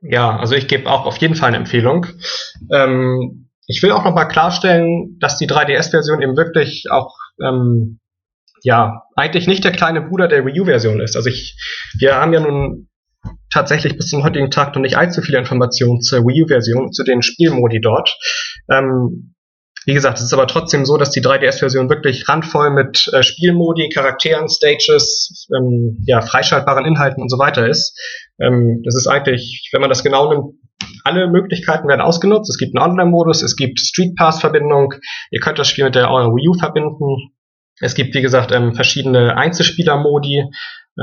[0.00, 2.06] Ja, also ich gebe auch auf jeden Fall eine Empfehlung.
[2.70, 8.00] Ähm, ich will auch nochmal klarstellen, dass die 3DS-Version eben wirklich auch ähm,
[8.62, 11.16] ja eigentlich nicht der kleine Bruder der Wii U-Version ist.
[11.16, 11.56] Also ich,
[11.98, 12.88] wir haben ja nun
[13.50, 17.22] tatsächlich bis zum heutigen Tag noch nicht allzu viele Informationen zur Wii U-Version, zu den
[17.22, 18.16] Spielmodi dort.
[18.68, 19.34] Ähm,
[19.86, 23.88] wie gesagt, es ist aber trotzdem so, dass die 3DS-Version wirklich randvoll mit äh, Spielmodi,
[23.88, 27.98] Charakteren, Stages, ähm, ja, freischaltbaren Inhalten und so weiter ist.
[28.40, 30.54] Ähm, das ist eigentlich, wenn man das genau nimmt,
[31.04, 32.50] alle Möglichkeiten werden ausgenutzt.
[32.50, 34.94] Es gibt einen Online-Modus, es gibt Street Pass-Verbindung,
[35.30, 37.32] ihr könnt das Spiel mit der Wii U verbinden.
[37.80, 40.44] Es gibt, wie gesagt, ähm, verschiedene Einzelspieler-Modi.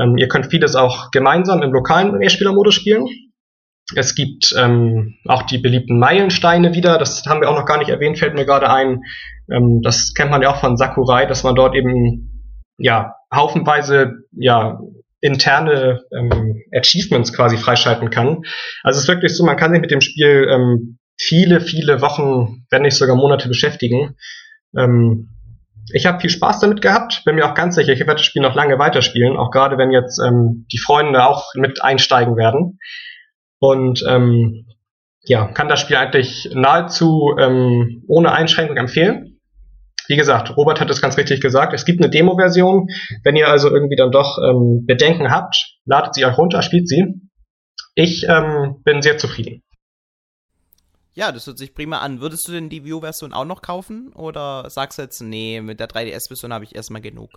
[0.00, 3.06] Ähm, ihr könnt vieles auch gemeinsam im lokalen Mehrspieler-Modus spielen.
[3.96, 6.98] Es gibt ähm, auch die beliebten Meilensteine wieder.
[6.98, 9.02] Das haben wir auch noch gar nicht erwähnt, fällt mir gerade ein.
[9.50, 14.80] Ähm, das kennt man ja auch von Sakurai, dass man dort eben ja haufenweise ja
[15.20, 18.42] interne ähm, Achievements quasi freischalten kann.
[18.82, 22.64] Also es ist wirklich so, man kann sich mit dem Spiel ähm, viele, viele Wochen,
[22.70, 24.16] wenn nicht sogar Monate beschäftigen.
[24.76, 25.28] Ähm,
[25.92, 28.42] ich habe viel Spaß damit gehabt, bin mir auch ganz sicher, ich werde das Spiel
[28.42, 32.78] noch lange weiterspielen, auch gerade wenn jetzt ähm, die Freunde auch mit einsteigen werden.
[33.60, 34.66] Und ähm,
[35.22, 39.38] ja, kann das Spiel eigentlich nahezu ähm, ohne Einschränkung empfehlen.
[40.08, 42.88] Wie gesagt, Robert hat es ganz richtig gesagt, es gibt eine Demo-Version.
[43.22, 47.20] Wenn ihr also irgendwie dann doch ähm, Bedenken habt, ladet sie euch runter, spielt sie.
[47.94, 49.62] Ich ähm, bin sehr zufrieden.
[51.14, 52.20] Ja, das hört sich prima an.
[52.20, 54.12] Würdest du denn die View-Version auch noch kaufen?
[54.14, 57.30] Oder sagst du jetzt, nee, mit der 3DS-Version habe ich erstmal genug?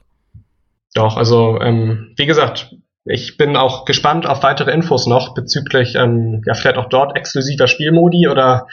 [0.95, 2.75] Doch, also ähm, wie gesagt,
[3.05, 7.67] ich bin auch gespannt auf weitere Infos noch bezüglich, ähm, ja, vielleicht auch dort exklusiver
[7.67, 8.67] Spielmodi oder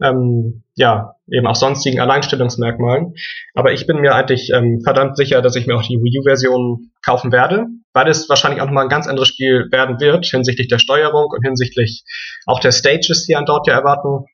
[0.00, 3.14] ähm, ja, eben auch sonstigen Alleinstellungsmerkmalen.
[3.54, 6.90] Aber ich bin mir eigentlich ähm, verdammt sicher, dass ich mir auch die Wii U-Version
[7.04, 10.78] kaufen werde, weil es wahrscheinlich auch nochmal ein ganz anderes Spiel werden wird hinsichtlich der
[10.78, 12.04] Steuerung und hinsichtlich
[12.46, 14.26] auch der Stages, die an dort ja erwarten.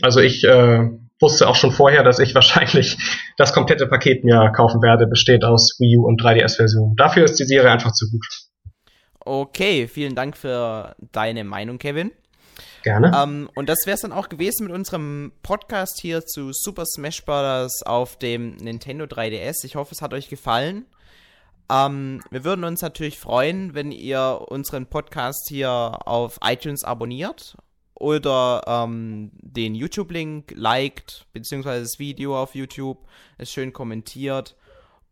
[0.00, 0.88] Also ich äh,
[1.20, 2.96] wusste auch schon vorher, dass ich wahrscheinlich
[3.36, 6.96] das komplette Paket mir kaufen werde, besteht aus Wii U und 3DS-Version.
[6.96, 8.26] Dafür ist die Serie einfach zu gut.
[9.24, 12.10] Okay, vielen Dank für deine Meinung, Kevin.
[12.82, 13.12] Gerne.
[13.16, 17.24] Ähm, und das wäre es dann auch gewesen mit unserem Podcast hier zu Super Smash
[17.24, 17.82] Bros.
[17.84, 19.64] auf dem Nintendo 3DS.
[19.64, 20.86] Ich hoffe, es hat euch gefallen.
[21.70, 27.56] Ähm, wir würden uns natürlich freuen, wenn ihr unseren Podcast hier auf iTunes abonniert
[27.94, 33.06] oder ähm, den YouTube-Link liked, beziehungsweise das Video auf YouTube,
[33.38, 34.56] es schön kommentiert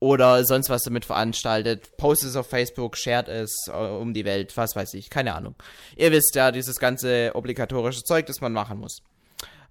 [0.01, 1.97] oder sonst was damit veranstaltet.
[1.97, 5.55] Postet es auf Facebook, shared es äh, um die Welt, was weiß ich, keine Ahnung.
[5.97, 9.03] Ihr wisst ja, dieses ganze obligatorische Zeug, das man machen muss.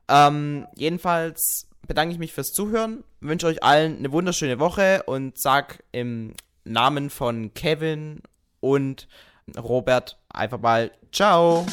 [0.07, 5.83] Ähm, jedenfalls bedanke ich mich fürs Zuhören, wünsche euch allen eine wunderschöne Woche und sag
[5.91, 8.21] im Namen von Kevin
[8.59, 9.07] und
[9.57, 11.65] Robert einfach mal Ciao.